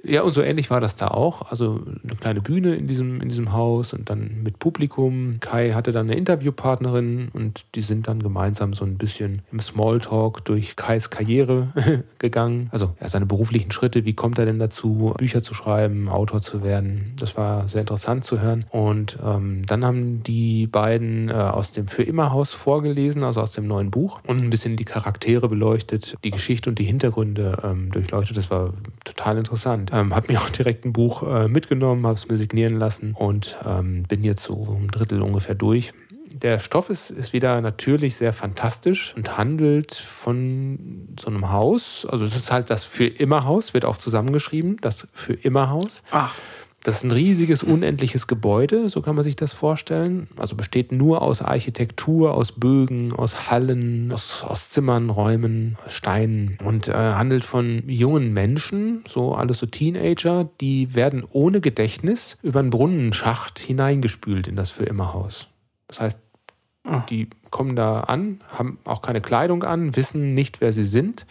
[0.09, 1.51] Ja, und so ähnlich war das da auch.
[1.51, 5.39] Also eine kleine Bühne in diesem, in diesem Haus und dann mit Publikum.
[5.41, 10.45] Kai hatte dann eine Interviewpartnerin und die sind dann gemeinsam so ein bisschen im Smalltalk
[10.45, 11.73] durch Kais Karriere
[12.19, 12.69] gegangen.
[12.71, 16.63] Also ja, seine beruflichen Schritte, wie kommt er denn dazu, Bücher zu schreiben, Autor zu
[16.63, 17.15] werden.
[17.19, 18.65] Das war sehr interessant zu hören.
[18.71, 23.53] Und ähm, dann haben die beiden äh, aus dem Für immer Haus vorgelesen, also aus
[23.53, 27.91] dem neuen Buch und ein bisschen die Charaktere beleuchtet, die Geschichte und die Hintergründe ähm,
[27.91, 28.37] durchleuchtet.
[28.37, 28.73] Das war
[29.05, 29.91] total interessant.
[29.97, 33.57] Ähm, habe mir auch direkt ein Buch äh, mitgenommen, habe es mir signieren lassen und
[33.65, 35.93] ähm, bin jetzt so ein Drittel ungefähr durch.
[36.35, 42.07] Der Stoff ist, ist wieder natürlich sehr fantastisch und handelt von so einem Haus.
[42.11, 46.03] Also es ist halt das Für immer Haus, wird auch zusammengeschrieben, das Für immer Haus.
[46.11, 46.35] Ach,
[46.87, 50.29] Das ist ein riesiges, unendliches Gebäude, so kann man sich das vorstellen.
[50.37, 56.87] Also besteht nur aus Architektur, aus Bögen, aus Hallen, aus, aus Zimmern, Räumen, Steinen und
[56.87, 62.71] äh, handelt von jungen Menschen, so alles so Teenager, die werden ohne Gedächtnis über einen
[62.71, 65.49] Brunnenschacht hineingespült in das Für immer Haus.
[65.89, 66.21] Das heißt,
[67.09, 71.27] die kommen da an, haben auch keine Kleidung an, wissen nicht, wer sie sind,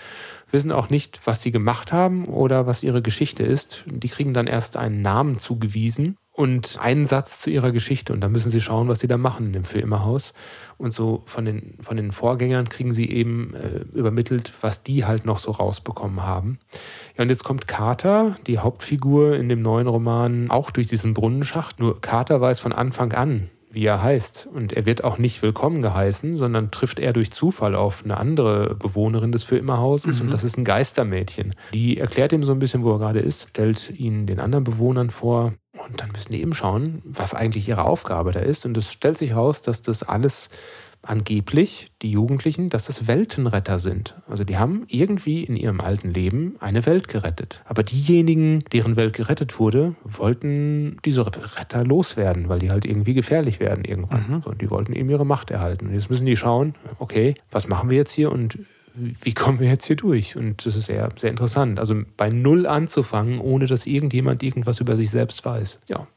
[0.52, 3.84] wissen auch nicht, was sie gemacht haben oder was ihre Geschichte ist.
[3.88, 8.12] Die kriegen dann erst einen Namen zugewiesen und einen Satz zu ihrer Geschichte.
[8.12, 10.34] Und dann müssen sie schauen, was sie da machen im Für immer Haus.
[10.78, 15.26] Und so von den, von den Vorgängern kriegen sie eben äh, übermittelt, was die halt
[15.26, 16.60] noch so rausbekommen haben.
[17.18, 21.80] Ja, und jetzt kommt Carter, die Hauptfigur in dem neuen Roman, auch durch diesen Brunnenschacht.
[21.80, 24.48] Nur Carter weiß von Anfang an, wie er heißt.
[24.52, 28.74] Und er wird auch nicht willkommen geheißen, sondern trifft er durch Zufall auf eine andere
[28.76, 31.54] Bewohnerin des Für immer Hauses und das ist ein Geistermädchen.
[31.74, 35.10] Die erklärt ihm so ein bisschen, wo er gerade ist, stellt ihn den anderen Bewohnern
[35.10, 35.54] vor
[35.86, 38.66] und dann müssen die eben schauen, was eigentlich ihre Aufgabe da ist.
[38.66, 40.50] Und es stellt sich raus, dass das alles
[41.06, 44.15] angeblich, die Jugendlichen, dass das Weltenretter sind.
[44.28, 47.62] Also die haben irgendwie in ihrem alten Leben eine Welt gerettet.
[47.65, 53.60] Aber diejenigen, deren Welt gerettet wurde, wollten diese Retter loswerden, weil die halt irgendwie gefährlich
[53.60, 54.41] werden irgendwann.
[54.44, 55.88] So, und die wollten eben ihre Macht erhalten.
[55.88, 58.60] Und jetzt müssen die schauen, okay, was machen wir jetzt hier und
[58.96, 60.36] wie kommen wir jetzt hier durch?
[60.36, 61.80] Und das ist sehr, sehr interessant.
[61.80, 65.80] Also bei Null anzufangen, ohne dass irgendjemand irgendwas über sich selbst weiß.
[65.88, 66.08] Ja,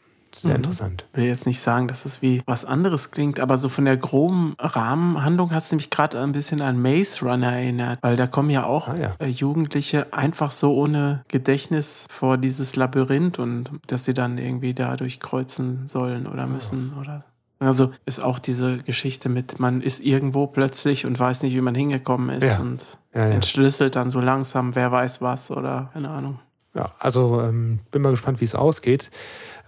[0.42, 1.04] sehr interessant.
[1.12, 3.96] Ich will jetzt nicht sagen, dass es wie was anderes klingt, aber so von der
[3.96, 8.50] groben Rahmenhandlung hat es nämlich gerade ein bisschen an Maze Runner erinnert, weil da kommen
[8.50, 9.14] ja auch Ah, ja.
[9.18, 14.96] äh, Jugendliche einfach so ohne Gedächtnis vor dieses Labyrinth und dass sie dann irgendwie da
[14.96, 17.24] durchkreuzen sollen oder müssen oder.
[17.60, 21.74] Also ist auch diese Geschichte mit, man ist irgendwo plötzlich und weiß nicht, wie man
[21.74, 22.60] hingekommen ist Ja.
[22.60, 23.34] und Ja, ja.
[23.34, 26.38] entschlüsselt dann so langsam, wer weiß was oder keine Ahnung.
[26.78, 29.10] Ja, also ähm, bin mal gespannt, wie es ausgeht.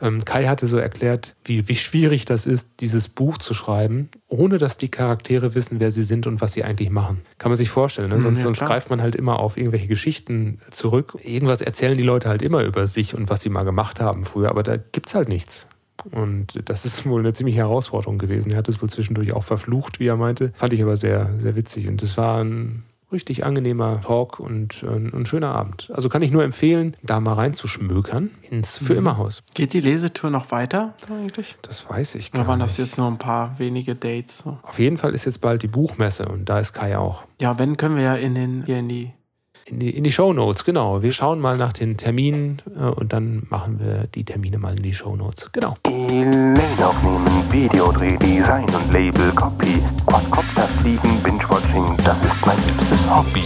[0.01, 4.59] Ähm, Kai hatte so erklärt, wie, wie schwierig das ist, dieses Buch zu schreiben, ohne
[4.59, 7.23] dass die Charaktere wissen, wer sie sind und was sie eigentlich machen.
[7.39, 8.11] Kann man sich vorstellen.
[8.11, 8.19] Ne?
[8.19, 11.19] Mhm, Sonst, ja, sonst greift man halt immer auf irgendwelche Geschichten zurück.
[11.25, 14.51] Irgendwas erzählen die Leute halt immer über sich und was sie mal gemacht haben früher,
[14.51, 15.67] aber da gibt's halt nichts.
[16.13, 18.53] Und das ist wohl eine ziemliche Herausforderung gewesen.
[18.53, 20.53] Er hat es wohl zwischendurch auch verflucht, wie er meinte.
[20.55, 21.89] Fand ich aber sehr, sehr witzig.
[21.89, 25.91] Und es war ein richtig angenehmer Talk und äh, ein schöner Abend.
[25.95, 29.43] Also kann ich nur empfehlen, da mal reinzuschmökern ins Für immer Haus.
[29.55, 31.57] Geht die Lesetour noch weiter eigentlich?
[31.63, 34.39] Das weiß ich Oder gar waren das jetzt nur ein paar wenige Dates?
[34.39, 34.59] So?
[34.63, 37.25] Auf jeden Fall ist jetzt bald die Buchmesse und da ist Kai auch.
[37.41, 39.13] Ja, wenn können wir ja in den hier in die.
[39.71, 41.01] In die, in die Shownotes, genau.
[41.01, 44.83] Wir schauen mal nach den Terminen äh, und dann machen wir die Termine mal in
[44.83, 45.53] die Shownotes.
[45.53, 45.77] Genau.
[45.87, 53.45] Elaine aufnehmen, Videodreh, Design und Label, Copy, Quadcopter fliegen, Binge-Watching, das ist mein liebstes Hobby.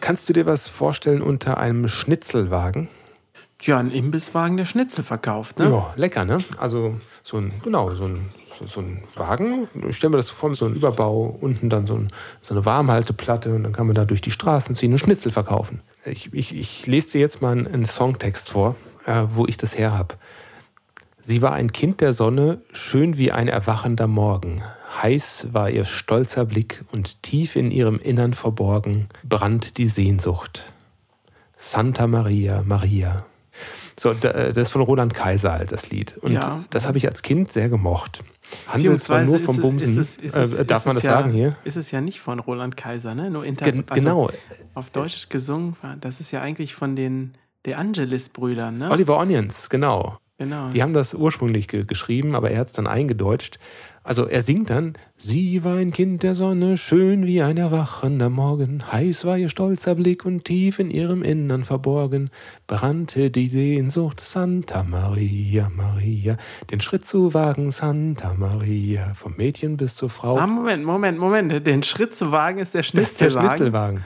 [0.00, 2.88] Kannst du dir was vorstellen unter einem Schnitzelwagen?
[3.60, 5.70] Ja, ein Imbisswagen, der Schnitzel verkauft, ne?
[5.70, 6.38] Ja, lecker, ne?
[6.58, 8.22] Also so ein, genau, so ein,
[8.60, 9.68] so, so ein Wagen.
[9.88, 12.64] Ich stelle mir das so vor, so ein Überbau, unten dann so, ein, so eine
[12.64, 15.80] Warmhalteplatte und dann kann man da durch die Straßen ziehen und Schnitzel verkaufen.
[16.04, 19.76] Ich, ich, ich lese dir jetzt mal einen, einen Songtext vor, äh, wo ich das
[19.78, 20.16] her habe.
[21.22, 24.62] Sie war ein Kind der Sonne, schön wie ein erwachender Morgen.
[25.02, 30.72] Heiß war ihr stolzer Blick und tief in ihrem Innern verborgen brannt die Sehnsucht.
[31.56, 33.24] Santa Maria, Maria.
[33.98, 34.14] So, äh,
[34.52, 36.16] das ist von Roland Kaiser halt, das Lied.
[36.16, 36.64] Und Ja.
[36.70, 38.24] das habe ich als Kind sehr gemocht.
[38.68, 39.90] Handelt zwar nur vom Bumsen.
[39.90, 41.56] ist es- ist es- äh, darf man das ja, sagen hier?
[41.64, 43.30] Ist es ja nicht von Roland Kaiser, ne?
[43.30, 44.30] Nur inter Gen also genau.
[44.74, 47.34] Auf Deutsch gesungen, war- das ist ja eigentlich von den
[47.66, 48.90] De Angelis-Brüdern, ne?
[48.90, 50.18] Oliver Onions, genau.
[50.40, 50.70] Genau.
[50.70, 53.58] Die haben das ursprünglich ge geschrieben, aber er hat es dann eingedeutscht.
[54.02, 58.82] Also er singt dann, sie war ein Kind der Sonne, schön wie ein erwachender Morgen,
[58.90, 62.30] heiß war ihr stolzer Blick und tief in ihrem Innern verborgen,
[62.66, 66.38] brannte die Sehnsucht Santa Maria, Maria,
[66.70, 70.38] den Schritt zu wagen Santa Maria, vom Mädchen bis zur Frau.
[70.38, 71.66] Ah, Moment, Moment, Moment.
[71.66, 74.02] Den Schritt zu wagen ist der das ist der Schnitzelwagen.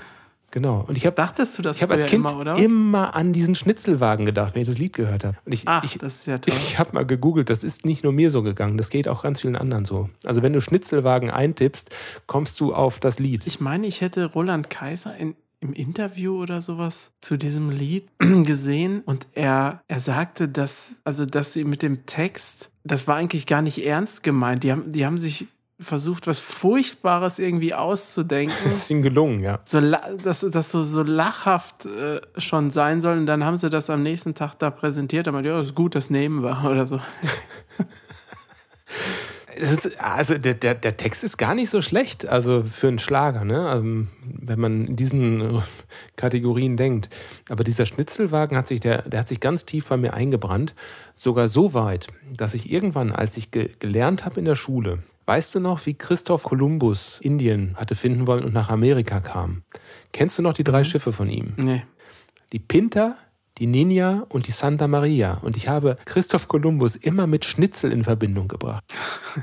[0.55, 0.85] Genau.
[0.87, 2.57] Und ich habe Dachtest du das ich habe als Kind immer, oder?
[2.59, 5.37] immer an diesen Schnitzelwagen gedacht, wenn ich das Lied gehört habe.
[5.45, 6.55] Und ich, Ach, ich, das ist ja toll.
[6.57, 9.41] ich habe mal gegoogelt, das ist nicht nur mir so gegangen, das geht auch ganz
[9.41, 10.11] vielen anderen so.
[10.23, 11.91] Also wenn du Schnitzelwagen eintippst,
[12.29, 13.49] kommst du auf das Lied.
[13.49, 18.07] Ich meine, ich hätte Roland Kaiser in, im Interview oder sowas zu diesem Lied
[18.45, 23.49] gesehen und er, er sagte, dass, also, dass sie mit dem Text, das war eigentlich
[23.49, 24.63] gar nicht ernst gemeint.
[24.63, 25.49] Die haben, die haben sich
[25.85, 28.55] versucht, was Furchtbares irgendwie auszudenken.
[28.65, 29.61] Das ist ihnen gelungen, ja.
[29.65, 33.19] so, dass das so, so lachhaft äh, schon sein soll.
[33.19, 35.29] Und dann haben sie das am nächsten Tag da präsentiert.
[35.29, 37.01] Aber ja, ist gut, das nehmen wir oder so.
[39.57, 43.45] Ist, also der, der, der Text ist gar nicht so schlecht, also für einen Schlager,
[43.45, 43.73] ne?
[43.77, 45.61] Ähm, wenn man in diesen äh,
[46.17, 47.09] Kategorien denkt.
[47.49, 50.75] Aber dieser Schnitzelwagen hat sich, der, der hat sich ganz tief bei mir eingebrannt.
[51.15, 55.55] Sogar so weit, dass ich irgendwann, als ich ge gelernt habe in der Schule, weißt
[55.55, 59.63] du noch, wie Christoph Kolumbus Indien hatte finden wollen und nach Amerika kam?
[60.13, 61.55] Kennst du noch die drei Schiffe von ihm?
[61.57, 61.83] Nee.
[62.53, 63.17] die Pinta,
[63.59, 65.39] die Ninja und die Santa Maria.
[65.43, 68.85] Und ich habe Christoph Kolumbus immer mit Schnitzel in Verbindung gebracht.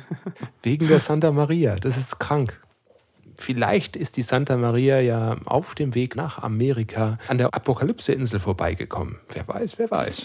[0.64, 1.76] Wegen der Santa Maria.
[1.76, 2.62] Das ist krank.
[3.36, 9.18] Vielleicht ist die Santa Maria ja auf dem Weg nach Amerika an der Apokalypse-Insel vorbeigekommen.
[9.34, 10.24] Wer weiß, wer weiß.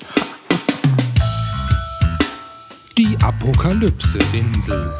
[2.98, 4.92] Die Apokalypse-Insel.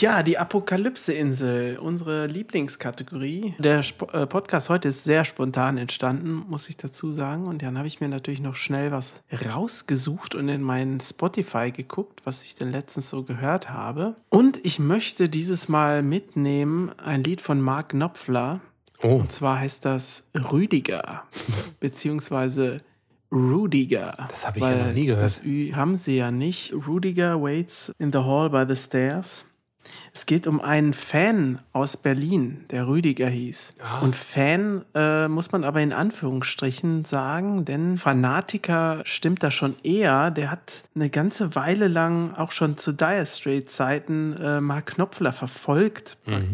[0.00, 3.54] Ja, die Apokalypse-Insel, unsere Lieblingskategorie.
[3.58, 7.46] Der Sp äh, Podcast heute ist sehr spontan entstanden, muss ich dazu sagen.
[7.46, 9.14] Und dann habe ich mir natürlich noch schnell was
[9.54, 14.16] rausgesucht und in meinen Spotify geguckt, was ich denn letztens so gehört habe.
[14.28, 18.60] Und ich möchte dieses Mal mitnehmen ein Lied von Mark Knopfler.
[19.02, 21.22] Oh, Und zwar heißt das Rüdiger,
[21.80, 22.82] beziehungsweise
[23.32, 24.28] Rudiger.
[24.28, 25.24] Das habe ich ja noch nie gehört.
[25.24, 26.74] Das Ü haben sie ja nicht.
[26.86, 29.46] Rudiger waits in the hall by the stairs.
[30.12, 33.74] Es geht um einen Fan aus Berlin, der Rüdiger hieß.
[33.80, 34.00] Ah.
[34.00, 40.30] Und Fan äh, muss man aber in Anführungsstrichen sagen, denn Fanatiker stimmt da schon eher.
[40.30, 45.32] Der hat eine ganze Weile lang auch schon zu Dire Straits Zeiten äh, Mark Knopfler
[45.32, 46.52] verfolgt, Mhm.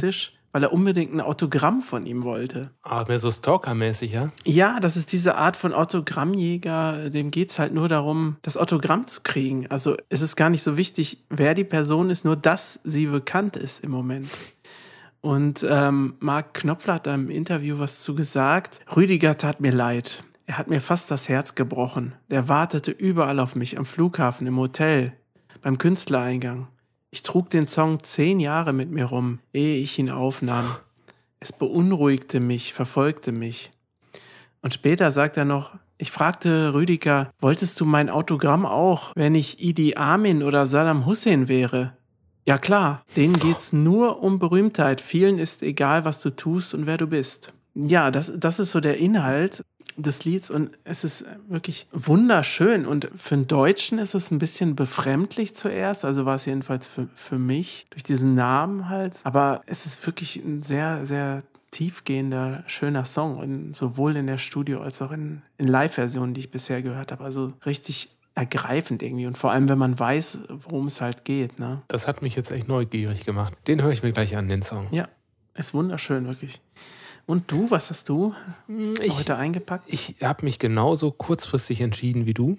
[0.53, 2.71] Weil er unbedingt ein Autogramm von ihm wollte.
[2.83, 4.31] ah, mehr so Stalker-mäßig, ja?
[4.45, 9.07] Ja, das ist diese Art von Autogrammjäger, dem geht es halt nur darum, das Autogramm
[9.07, 9.67] zu kriegen.
[9.69, 13.57] Also es ist gar nicht so wichtig, wer die Person ist, nur dass sie bekannt
[13.57, 14.29] ist im Moment.
[15.23, 18.81] Und ähm, Marc Knopfler hat da im Interview was zu gesagt.
[18.95, 20.25] Rüdiger tat mir leid.
[20.47, 22.15] Er hat mir fast das Herz gebrochen.
[22.31, 25.13] Der wartete überall auf mich, am Flughafen, im Hotel,
[25.63, 26.67] beim Künstlereingang.
[27.15, 30.65] Ich trug den Song zehn Jahre mit mir rum, ehe ich ihn aufnahm.
[31.41, 33.71] Es beunruhigte mich, verfolgte mich.
[34.63, 39.63] Und später sagt er noch, ich fragte Rüdiger, wolltest du mein Autogramm auch, wenn ich
[39.63, 41.93] Idi Amin oder Saddam Hussein wäre?
[42.47, 45.03] Ja klar, denen geht's nur um Berühmtheit.
[45.03, 47.53] Vielen ist egal, was du tust und wer du bist.
[47.75, 49.63] Ja, das, das ist so der Inhalt
[49.97, 52.87] des Lieds und es ist wirklich wunderschön.
[52.87, 57.09] Und für einen Deutschen ist es ein bisschen befremdlich zuerst, also war es jedenfalls für,
[57.15, 59.21] für mich, durch diesen Namen halt.
[59.25, 64.81] Aber es ist wirklich ein sehr, sehr tiefgehender, schöner Song, und sowohl in der Studio-
[64.81, 67.25] als auch in, in Live-Versionen, die ich bisher gehört habe.
[67.25, 71.59] Also richtig ergreifend irgendwie und vor allem, wenn man weiß, worum es halt geht.
[71.59, 71.83] Ne?
[71.89, 73.55] Das hat mich jetzt echt neugierig gemacht.
[73.67, 74.89] Den höre ich mir gleich an, den Song.
[74.91, 75.09] Ja,
[75.55, 76.61] ist wunderschön, wirklich.
[77.27, 78.35] Und du, was hast du
[79.01, 79.85] Ich, heute eingepackt?
[79.87, 82.59] ich habe mich genauso kurzfristig entschieden wie du.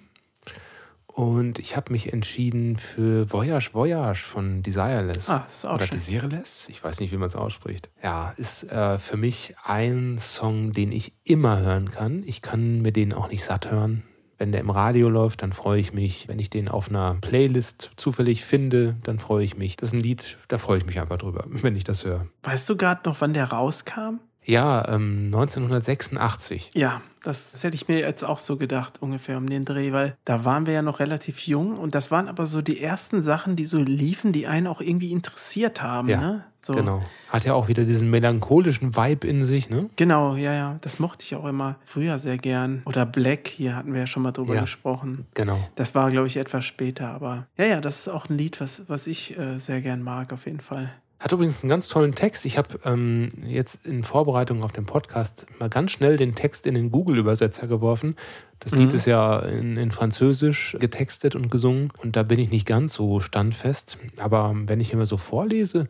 [1.07, 5.29] Und ich habe mich entschieden für Voyage Voyage von Desireless.
[5.29, 5.97] Ah, das ist auch Oder schön.
[5.97, 6.69] Desireless?
[6.69, 7.91] Ich weiß nicht, wie man es ausspricht.
[8.01, 12.23] Ja, ist äh, für mich ein Song, den ich immer hören kann.
[12.25, 14.01] Ich kann mir den auch nicht satt hören.
[14.39, 16.27] Wenn der im Radio läuft, dann freue ich mich.
[16.27, 19.77] Wenn ich den auf einer Playlist zufällig finde, dann freue ich mich.
[19.77, 22.25] Das ist ein Lied, da freue ich mich einfach drüber, wenn ich das höre.
[22.41, 24.19] Weißt du gerade noch, wann der rauskam?
[24.45, 26.71] Ja, ähm, 1986.
[26.73, 30.17] Ja, das, das hätte ich mir jetzt auch so gedacht, ungefähr um den Dreh, weil
[30.25, 33.55] da waren wir ja noch relativ jung und das waren aber so die ersten Sachen,
[33.55, 36.09] die so liefen, die einen auch irgendwie interessiert haben.
[36.09, 36.43] Ja, ne?
[36.61, 37.01] so, Genau.
[37.29, 39.89] Hat ja auch wieder diesen melancholischen Vibe in sich, ne?
[39.95, 40.77] Genau, ja, ja.
[40.81, 42.81] Das mochte ich auch immer früher sehr gern.
[42.85, 44.61] Oder Black, hier hatten wir ja schon mal drüber Ja.
[44.61, 45.25] gesprochen.
[45.33, 45.59] Genau.
[45.75, 48.83] Das war, glaube ich, etwas später, aber ja, ja, das ist auch ein Lied, was,
[48.87, 50.91] was ich äh, sehr gern mag, auf jeden Fall.
[51.23, 52.43] Hat übrigens einen ganz tollen Text.
[52.45, 56.73] Ich habe ähm, jetzt in Vorbereitung auf den Podcast mal ganz schnell den Text in
[56.73, 58.17] den Google-Übersetzer geworfen.
[58.59, 62.67] Das Lied ist ja in, in Französisch getextet und gesungen und da bin ich nicht
[62.67, 63.99] ganz so standfest.
[64.17, 65.87] Aber wenn ich immer so vorlese,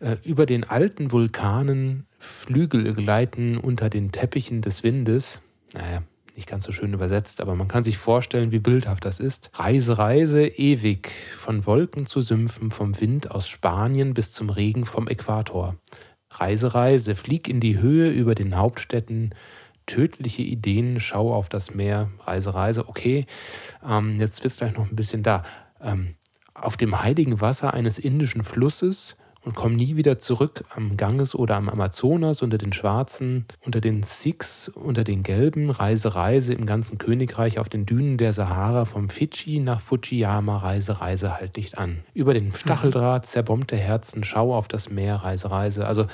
[0.00, 5.40] äh, über den alten Vulkanen Flügel gleiten unter den Teppichen des Windes.
[5.72, 6.02] Naja,
[6.36, 9.50] nicht ganz so schön übersetzt, aber man kann sich vorstellen, wie bildhaft das ist.
[9.54, 15.08] Reise, Reise, ewig, von Wolken zu Sümpfen, vom Wind aus Spanien bis zum Regen vom
[15.08, 15.76] Äquator.
[16.30, 19.34] Reise, Reise, flieg in die Höhe über den Hauptstädten,
[19.86, 23.26] tödliche Ideen, schau auf das Meer, Reise, Reise, okay,
[23.88, 25.42] ähm, jetzt wird es gleich noch ein bisschen da.
[25.80, 26.16] Ähm,
[26.54, 31.56] auf dem heiligen Wasser eines indischen Flusses und komm nie wieder zurück am Ganges oder
[31.56, 36.98] am Amazonas unter den Schwarzen, unter den Sikhs, unter den Gelben, Reise, Reise im ganzen
[36.98, 42.00] Königreich auf den Dünen der Sahara vom Fidschi nach Fujiyama, Reise, Reise, halt nicht an.
[42.14, 45.86] Über den Stacheldraht, zerbombte Herzen, schau auf das Meer, Reise, Reise.
[45.86, 46.06] Also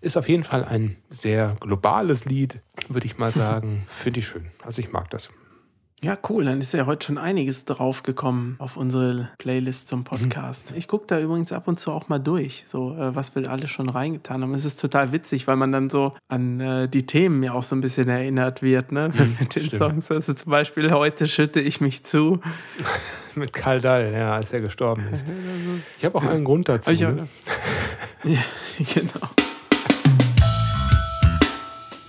[0.00, 3.84] ist auf jeden Fall ein sehr globales Lied, würde ich mal sagen.
[3.86, 4.46] Finde ich schön.
[4.64, 5.30] Also ich mag das.
[6.04, 6.44] Ja, cool.
[6.46, 10.72] Dann ist ja heute schon einiges draufgekommen auf unsere Playlist zum Podcast.
[10.76, 13.68] Ich gucke da übrigens ab und zu auch mal durch, so äh, was wir alle
[13.68, 14.52] schon reingetan haben.
[14.54, 17.76] Es ist total witzig, weil man dann so an äh, die Themen ja auch so
[17.76, 19.12] ein bisschen erinnert wird, ne?
[19.38, 19.72] Mit den stimmt.
[19.72, 20.10] Songs.
[20.10, 22.40] Also zum Beispiel heute schütte ich mich zu.
[23.36, 25.24] Mit Karl Dall, ja, als er gestorben ist.
[25.98, 26.90] Ich habe auch einen Grund dazu.
[26.90, 27.28] Ich auch- ne?
[28.24, 28.40] Ja,
[28.76, 29.28] genau.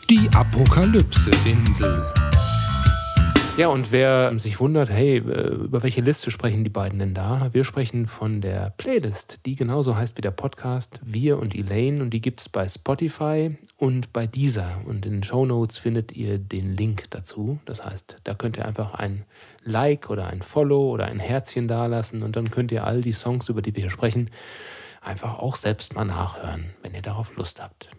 [0.09, 2.03] Die Apokalypse-Insel.
[3.55, 7.49] Ja, und wer sich wundert, hey, äh, über welche Liste sprechen die beiden denn da?
[7.51, 12.01] Wir sprechen von der Playlist, die genauso heißt wie der Podcast, Wir und Elaine.
[12.01, 14.81] Und die gibt es bei Spotify und bei Deezer.
[14.85, 17.59] Und in den Show Notes findet ihr den Link dazu.
[17.65, 19.23] Das heißt, da könnt ihr einfach ein
[19.63, 22.23] Like oder ein Follow oder ein Herzchen dalassen.
[22.23, 24.31] Und dann könnt ihr all die Songs, über die wir hier sprechen,
[24.99, 27.91] einfach auch selbst mal nachhören, wenn ihr darauf Lust habt.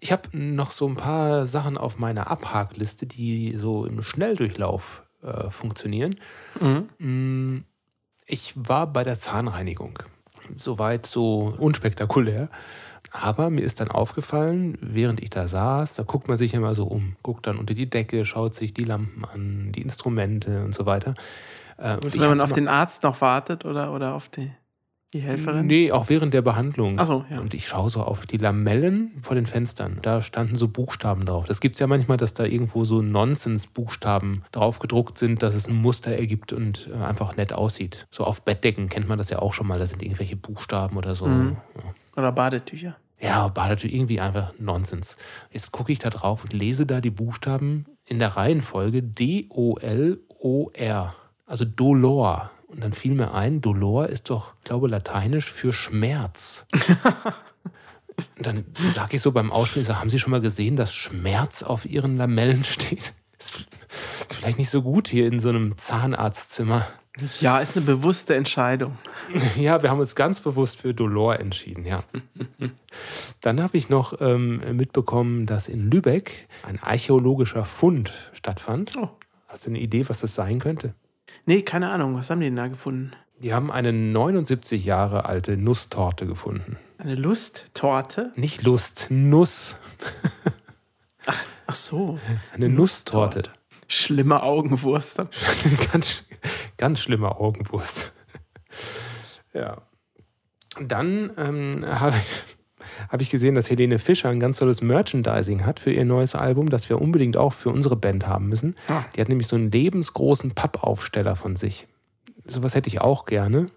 [0.00, 5.50] Ich habe noch so ein paar Sachen auf meiner Abhakliste, die so im Schnelldurchlauf äh,
[5.50, 6.16] funktionieren.
[6.98, 7.58] Mm,
[8.26, 9.98] Ich war bei der Zahnreinigung.
[10.56, 12.48] Soweit so unspektakulär.
[13.10, 16.84] Aber mir ist dann aufgefallen, während ich da saß, da guckt man sich immer so
[16.84, 20.84] um, guckt dann unter die Decke, schaut sich die Lampen an, die Instrumente und so
[20.84, 21.14] weiter.
[21.78, 24.50] Äh, Und Also wenn man auf den Arzt noch wartet oder, oder auf die,
[25.14, 25.66] die Helferin?
[25.66, 26.98] Nee, auch während der Behandlung.
[26.98, 27.40] Ach so, ja.
[27.40, 29.98] Und ich schaue so auf die Lamellen vor den Fenstern.
[30.02, 31.46] Da standen so Buchstaben drauf.
[31.46, 35.66] Das gibt es ja manchmal, dass da irgendwo so Nonsens-Buchstaben drauf gedruckt sind, dass es
[35.66, 38.06] ein Muster ergibt und äh, einfach nett aussieht.
[38.10, 39.78] So auf Bettdecken kennt man das ja auch schon mal.
[39.78, 41.26] Da sind irgendwelche Buchstaben oder so.
[41.26, 41.56] Mhm.
[42.16, 42.96] Oder Badetücher.
[43.20, 45.16] Ja, Badetücher irgendwie einfach Nonsens.
[45.50, 49.54] Jetzt gucke ich da drauf und lese da die Buchstaben in der Reihenfolge D-O-L-O-R.
[51.46, 52.50] Also Dolor.
[52.68, 56.66] Und dann fiel mir ein, Dolor ist doch, ich glaube, lateinisch für Schmerz.
[58.36, 60.94] und dann sage ich so beim Ausspielen, ich sag, haben Sie schon mal gesehen, dass
[60.94, 63.14] Schmerz auf Ihren Lamellen steht?
[63.38, 63.66] Ist
[64.28, 66.86] vielleicht nicht so gut hier in so einem Zahnarztzimmer.
[67.40, 68.98] Ja, ist eine bewusste Entscheidung.
[69.56, 72.02] Ja, wir haben uns ganz bewusst für Dolor entschieden, ja.
[73.42, 78.96] Dann habe ich noch ähm, mitbekommen, dass in Lübeck ein archäologischer Fund stattfand.
[78.96, 79.10] Oh.
[79.46, 80.94] Hast du eine Idee, was das sein könnte?
[81.48, 82.14] Nee, keine Ahnung.
[82.14, 83.14] Was haben die denn da gefunden?
[83.38, 86.76] Die haben eine 79 Jahre alte Nusstorte gefunden.
[86.98, 88.34] Eine Lusttorte?
[88.36, 89.76] Nicht Lust, Nuss.
[91.66, 92.18] Ach so.
[92.52, 93.44] Eine Nusstorte.
[93.86, 95.16] Schlimme Augenwurst.
[95.90, 96.22] ganz,
[96.76, 98.12] ganz schlimme Augenwurst.
[99.54, 99.80] ja.
[100.78, 102.57] Dann ähm, habe ich,
[103.08, 106.68] hab ich gesehen, dass Helene Fischer ein ganz tolles Merchandising hat für ihr neues Album,
[106.68, 108.76] das wir unbedingt auch für unsere Band haben müssen.
[108.88, 109.04] Ah.
[109.14, 111.86] Die hat nämlich so einen lebensgroßen Pappaufsteller von sich.
[112.46, 113.70] Sowas hätte ich auch gerne.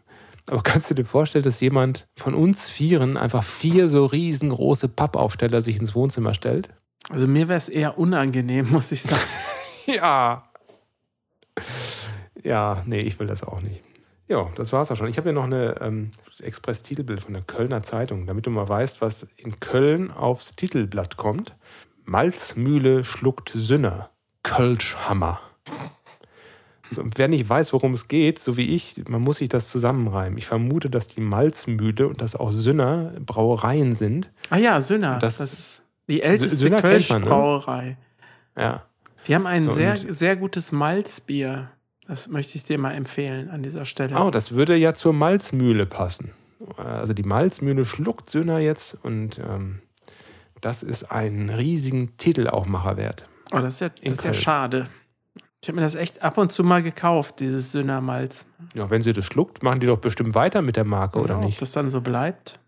[0.50, 5.62] Aber kannst du dir vorstellen, dass jemand von uns Vieren einfach vier so riesengroße Pappaufsteller
[5.62, 6.70] sich ins Wohnzimmer stellt?
[7.10, 9.22] Also mir wäre es eher unangenehm, muss ich sagen.
[9.88, 10.44] Ja.
[12.44, 13.82] Ja, nee, ich will das auch nicht.
[14.32, 15.10] Ja, das war's auch schon.
[15.10, 19.02] Ich habe hier noch eine ähm, Express-Titelbild von der Kölner Zeitung, damit du mal weißt,
[19.02, 21.54] was in Köln aufs Titelblatt kommt.
[22.06, 24.10] Malzmühle schluckt Sünner.
[24.44, 25.42] Kölschhammer.
[26.92, 30.38] So, wer nicht weiß, worum es geht, so wie ich, man muss sich das zusammenreimen.
[30.38, 34.32] Ich vermute, dass die Malzmühle und dass auch Sünner Brauereien sind.
[34.50, 35.20] Ah ja, Sünner.
[35.20, 36.80] Das- Das, ist die älteste ne?
[36.82, 37.98] Kölschbrauerei.
[38.58, 38.84] Ja.
[39.28, 41.70] Die haben ein So, sehr, sehr gutes Malzbier.
[42.08, 44.16] Das möchte ich dir mal empfehlen an dieser Stelle.
[44.20, 46.32] Oh, das würde ja zur Malzmühle passen.
[46.78, 49.82] Also die Malzmühle schluckt Sünner jetzt und ähm,
[50.62, 53.28] das ist einen riesigen Titelaufmacher wert.
[53.52, 54.88] Oh, das ist ja, das ist ja schade.
[55.62, 58.46] Ich habe mir das echt ab und zu mal gekauft, dieses Sünnermalz.
[58.74, 61.46] Ja, wenn sie das schluckt, machen die doch bestimmt weiter mit der Marke, oder Ob
[61.46, 61.62] nicht?
[61.62, 62.60] das dann so bleibt?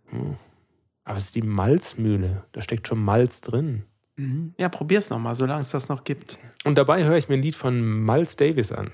[1.04, 2.44] Aber es ist die Malzmühle.
[2.52, 3.84] Da steckt schon Malz drin.
[4.16, 4.54] Mhm.
[4.60, 6.38] Ja, probier's nochmal, solange es das noch gibt.
[6.66, 8.92] Und dabei höre ich mir ein Lied von Miles Davis an.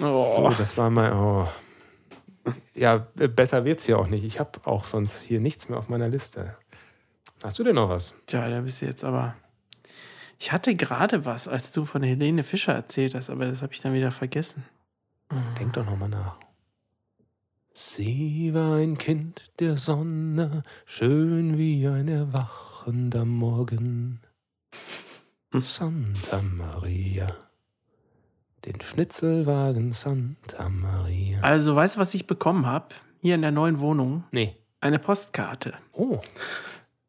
[0.00, 0.34] Oh.
[0.36, 1.12] So, das war mal.
[1.12, 1.48] Oh.
[2.74, 4.24] Ja, äh, besser wird's hier auch nicht.
[4.24, 6.56] Ich habe auch sonst hier nichts mehr auf meiner Liste.
[7.42, 8.14] Hast du denn noch was?
[8.26, 9.36] Tja, da bist du jetzt aber.
[10.38, 13.80] Ich hatte gerade was, als du von Helene Fischer erzählt hast, aber das habe ich
[13.80, 14.64] dann wieder vergessen.
[15.58, 16.36] Denk doch nochmal nach.
[17.74, 24.20] Sie war ein Kind der Sonne, schön wie ein erwachender Morgen.
[25.60, 27.51] Santa Maria.
[28.64, 31.40] Den Schnitzelwagen Santa Maria.
[31.40, 32.86] Also, weißt du, was ich bekommen habe?
[33.20, 34.24] Hier in der neuen Wohnung?
[34.30, 34.56] Nee.
[34.80, 35.74] Eine Postkarte.
[35.92, 36.20] Oh,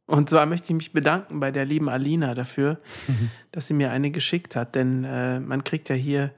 [0.08, 2.80] Und zwar möchte ich mich bedanken bei der lieben Alina dafür,
[3.52, 4.74] dass sie mir eine geschickt hat.
[4.76, 6.32] Denn äh, man kriegt ja hier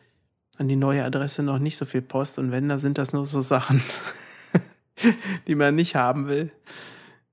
[0.57, 2.37] an die neue Adresse noch nicht so viel Post.
[2.37, 3.81] Und wenn, dann sind das nur so Sachen,
[5.47, 6.51] die man nicht haben will.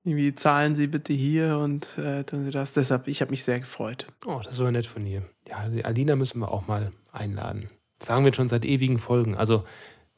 [0.05, 2.75] Irgendwie zahlen Sie bitte hier und äh, tun Sie das.
[2.75, 4.07] Deshalb, ich habe mich sehr gefreut.
[4.27, 5.23] oh, das so nett von ihr.
[5.49, 7.71] Ja, die Alina müssen wir auch mal einladen.
[7.99, 9.37] Das sagen wir schon seit ewigen Folgen.
[9.37, 9.65] Also,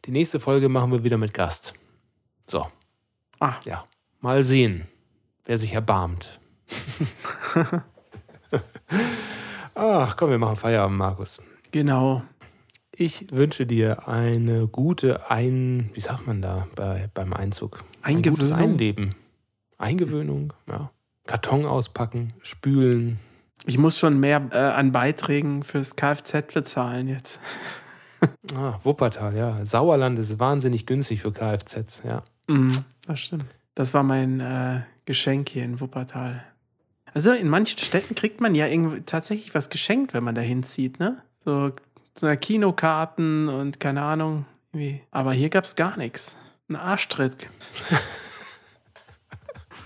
[0.07, 1.75] die nächste Folge machen wir wieder mit Gast.
[2.47, 2.67] So,
[3.41, 3.85] Ah, ja.
[4.21, 4.87] Mal sehen,
[5.45, 6.41] wer sich erbarmt.
[9.75, 11.43] Ach, komm, wir machen Feierabend, Markus.
[11.73, 12.23] genau.
[12.97, 15.91] Ich wünsche dir eine gute Ein...
[15.95, 17.83] Wie sagt man da bei, beim Einzug?
[18.03, 18.71] Ein gutes Eingewöhnung?
[18.73, 19.15] Einleben.
[19.79, 20.93] Eingewöhnung, ja.
[21.27, 23.19] Karton auspacken, spülen.
[23.67, 27.41] Ich muss schon mehr äh, an Beiträgen fürs Kfz bezahlen jetzt.
[28.57, 29.67] Ah, Wuppertal, ja.
[29.67, 32.23] Sauerland ist wahnsinnig günstig für Kfz, ja.
[32.47, 33.45] Mhm, das stimmt.
[33.75, 36.43] Das war mein äh, Geschenk hier in Wuppertal.
[37.13, 41.01] Also in manchen Städten kriegt man ja irgendwie tatsächlich was geschenkt, wenn man da hinzieht,
[41.01, 41.21] ne?
[41.45, 41.73] So,
[42.19, 44.47] so Kinokarten und keine Ahnung.
[44.73, 45.03] Irgendwie.
[45.11, 46.39] Aber hier gab es gar nichts.
[46.71, 47.49] Ein Arschtritt.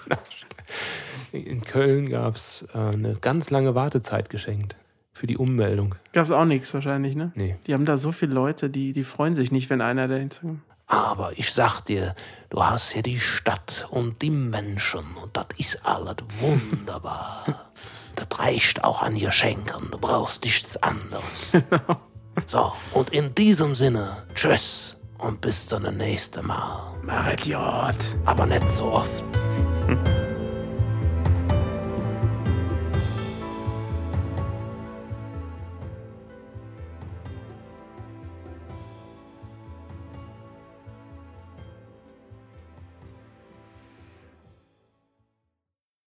[1.33, 4.77] In Köln gab es äh, eine ganz lange Wartezeit geschenkt
[5.13, 5.95] für die Ummeldung.
[6.13, 7.33] Gab es auch nichts wahrscheinlich, ne?
[7.35, 7.57] Nee.
[7.67, 10.61] Die haben da so viele Leute, die, die freuen sich nicht, wenn einer da hinzukommt.
[10.87, 12.15] Aber ich sag dir,
[12.49, 17.65] du hast hier die Stadt und die Menschen und das ist alles wunderbar.
[18.19, 21.53] Das reicht auch an Geschenken, du brauchst nichts anderes.
[22.47, 26.95] So, und in diesem Sinne, tschüss und bis zum nächsten Mal.
[27.03, 27.97] Marit Jod.
[28.27, 29.25] Aber nicht so oft.